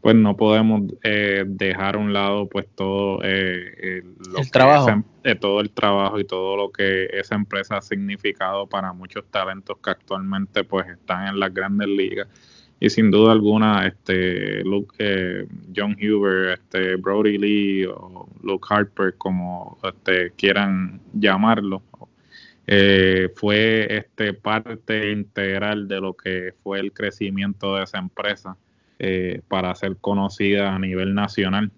pues 0.00 0.16
no 0.16 0.36
podemos 0.36 0.92
eh, 1.04 1.44
dejar 1.46 1.94
a 1.94 1.98
un 2.00 2.12
lado 2.12 2.48
pues 2.48 2.66
todo 2.74 3.20
eh, 3.22 4.02
el 4.36 4.50
trabajo. 4.50 4.88
em, 4.88 5.04
eh, 5.22 5.36
todo 5.36 5.60
el 5.60 5.70
trabajo 5.70 6.18
y 6.18 6.24
todo 6.24 6.56
lo 6.56 6.72
que 6.72 7.04
esa 7.12 7.36
empresa 7.36 7.76
ha 7.76 7.80
significado 7.80 8.66
para 8.66 8.92
muchos 8.92 9.24
talentos 9.30 9.78
que 9.78 9.90
actualmente 9.90 10.64
pues 10.64 10.88
están 10.88 11.28
en 11.28 11.38
las 11.38 11.54
grandes 11.54 11.86
ligas 11.86 12.26
y 12.78 12.90
sin 12.90 13.10
duda 13.10 13.32
alguna 13.32 13.86
este 13.86 14.62
Luke 14.64 15.46
John 15.74 15.96
Huber 16.00 16.58
este 16.58 16.96
Brody 16.96 17.38
Lee 17.38 17.86
o 17.86 18.28
Luke 18.42 18.66
Harper 18.68 19.14
como 19.16 19.78
este 19.82 20.32
quieran 20.36 21.00
llamarlo 21.14 21.82
fue 23.34 23.86
este 23.96 24.34
parte 24.34 25.12
integral 25.12 25.86
de 25.86 26.00
lo 26.00 26.14
que 26.14 26.52
fue 26.62 26.80
el 26.80 26.92
crecimiento 26.92 27.76
de 27.76 27.84
esa 27.84 27.98
empresa 27.98 28.56
eh, 28.98 29.42
para 29.46 29.74
ser 29.74 29.98
conocida 29.98 30.74
a 30.74 30.78
nivel 30.78 31.14
nacional. 31.14 31.70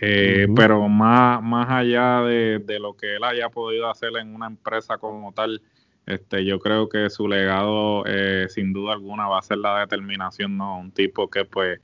Eh, 0.00 0.46
pero 0.56 0.88
más, 0.88 1.42
más 1.42 1.68
allá 1.68 2.22
de, 2.22 2.78
lo 2.80 2.96
que 2.96 3.16
él 3.16 3.24
haya 3.24 3.50
podido 3.50 3.90
hacer 3.90 4.12
en 4.18 4.34
una 4.34 4.46
empresa 4.46 4.96
como 4.96 5.32
tal, 5.32 5.60
este, 6.08 6.44
yo 6.44 6.58
creo 6.58 6.88
que 6.88 7.10
su 7.10 7.28
legado 7.28 8.04
eh, 8.06 8.46
sin 8.48 8.72
duda 8.72 8.94
alguna 8.94 9.28
va 9.28 9.38
a 9.38 9.42
ser 9.42 9.58
la 9.58 9.80
determinación, 9.80 10.56
¿no? 10.56 10.78
Un 10.78 10.90
tipo 10.90 11.28
que 11.30 11.44
pues 11.44 11.80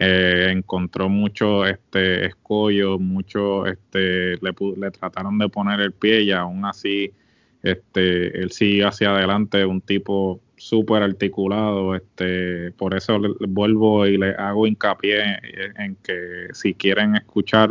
encontró 0.00 1.08
mucho 1.08 1.66
este 1.66 2.26
escollo, 2.26 3.00
mucho 3.00 3.66
este 3.66 4.36
le, 4.36 4.54
le 4.76 4.90
trataron 4.92 5.38
de 5.38 5.48
poner 5.48 5.80
el 5.80 5.92
pie 5.92 6.22
y 6.22 6.30
aún 6.30 6.64
así 6.64 7.12
este 7.64 8.40
él 8.40 8.52
sigue 8.52 8.84
hacia 8.84 9.10
adelante, 9.10 9.64
un 9.64 9.80
tipo 9.80 10.40
súper 10.58 11.02
articulado, 11.02 11.94
este, 11.94 12.72
por 12.72 12.94
eso 12.94 13.20
vuelvo 13.48 14.06
y 14.06 14.18
le 14.18 14.30
hago 14.32 14.66
hincapié 14.66 15.38
en, 15.76 15.96
que 15.96 16.48
si 16.52 16.74
quieren 16.74 17.16
escuchar 17.16 17.70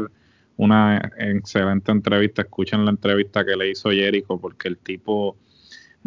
una 0.55 1.11
excelente 1.17 1.91
entrevista, 1.91 2.41
escuchen 2.41 2.85
la 2.85 2.91
entrevista 2.91 3.45
que 3.45 3.55
le 3.55 3.69
hizo 3.69 3.91
Jericho, 3.91 4.39
porque 4.39 4.69
el 4.69 4.77
tipo, 4.77 5.35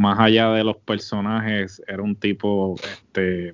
más 0.00 0.18
allá 0.18 0.50
de 0.52 0.64
los 0.64 0.78
personajes, 0.78 1.82
era 1.86 2.02
un 2.02 2.16
tipo, 2.16 2.74
este, 2.82 3.52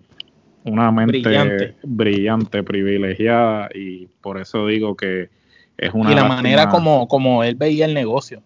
una 0.62 0.92
mente 0.92 1.74
brillante, 1.82 2.62
privilegiada, 2.62 3.68
y 3.74 4.06
por 4.20 4.40
eso 4.40 4.68
digo 4.68 4.96
que 4.96 5.28
es 5.76 5.92
una... 5.92 6.12
Y 6.12 6.14
la 6.14 6.24
manera 6.24 6.68
como, 6.68 7.08
como 7.08 7.42
él 7.42 7.56
veía 7.56 7.84
el 7.84 7.94
negocio. 7.94 8.42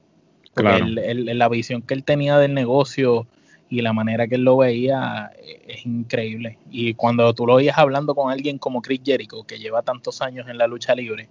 Claro. 0.54 0.86
la 0.86 1.48
visión 1.48 1.82
que 1.82 1.92
él 1.94 2.02
tenía 2.02 2.38
del 2.38 2.54
negocio 2.54 3.26
y 3.68 3.82
la 3.82 3.92
manera 3.92 4.26
que 4.26 4.34
él 4.34 4.44
lo 4.44 4.56
veía 4.56 5.30
eh, 5.38 5.62
es 5.68 5.84
increíble. 5.84 6.58
Y 6.70 6.94
cuando 6.94 7.32
tú 7.34 7.46
lo 7.46 7.54
oías 7.54 7.76
hablando 7.76 8.14
con 8.14 8.32
alguien 8.32 8.56
como 8.56 8.80
Chris 8.80 9.02
Jericho, 9.04 9.44
que 9.44 9.58
lleva 9.58 9.82
tantos 9.82 10.22
años 10.22 10.48
en 10.48 10.56
la 10.56 10.66
lucha 10.66 10.94
libre 10.94 11.28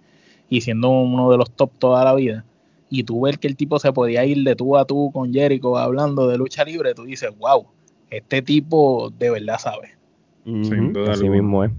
y 0.50 0.62
siendo 0.62 0.90
uno 0.90 1.32
de 1.32 1.38
los 1.38 1.50
top 1.52 1.72
toda 1.80 2.06
la 2.06 2.14
vida, 2.14 2.46
y 2.90 3.04
tú 3.04 3.22
ves 3.22 3.38
que 3.38 3.48
el 3.48 3.56
tipo 3.56 3.80
se 3.80 3.94
podía 3.94 4.26
ir 4.26 4.44
de 4.44 4.56
tú 4.56 4.78
a 4.78 4.86
tú 4.86 5.12
con 5.12 5.34
Jericho 5.34 5.78
hablando 5.78 6.28
de 6.28 6.38
lucha 6.38 6.64
libre, 6.64 6.94
tú 6.94 7.04
dices, 7.04 7.32
wow, 7.38 7.68
este 8.10 8.42
tipo 8.42 9.12
de 9.18 9.30
verdad 9.30 9.60
sabe. 9.60 9.92
así 11.12 11.30
mismo 11.30 11.64
es. 11.64 11.72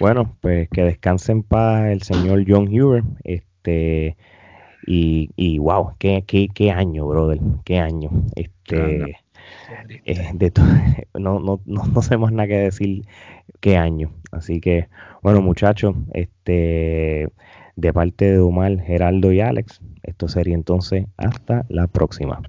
Bueno, 0.00 0.36
pues 0.40 0.68
que 0.70 0.82
descanse 0.82 1.32
en 1.32 1.42
paz 1.42 1.86
el 1.90 2.02
señor 2.02 2.44
John 2.46 2.68
Huber. 2.68 3.02
Este, 3.24 4.16
y, 4.86 5.30
y 5.36 5.58
wow, 5.58 5.92
qué, 5.98 6.24
qué, 6.26 6.48
qué 6.52 6.70
año, 6.70 7.06
brother, 7.06 7.38
qué 7.64 7.78
año. 7.78 8.10
Este, 8.34 9.16
eh, 10.04 10.30
de 10.34 10.52
no, 11.14 11.38
no, 11.38 11.60
no, 11.66 11.84
no 11.84 12.02
sabemos 12.02 12.32
nada 12.32 12.48
que 12.48 12.58
decir 12.58 13.04
qué 13.60 13.76
año. 13.76 14.10
Así 14.32 14.60
que, 14.60 14.88
bueno, 15.22 15.42
muchachos, 15.42 15.94
este 16.12 17.28
de 17.76 17.92
parte 17.92 18.30
de 18.30 18.38
Omar, 18.38 18.80
Geraldo 18.80 19.32
y 19.32 19.40
Alex, 19.40 19.80
esto 20.02 20.28
sería 20.28 20.54
entonces 20.54 21.06
hasta 21.16 21.64
la 21.68 21.86
próxima. 21.86 22.42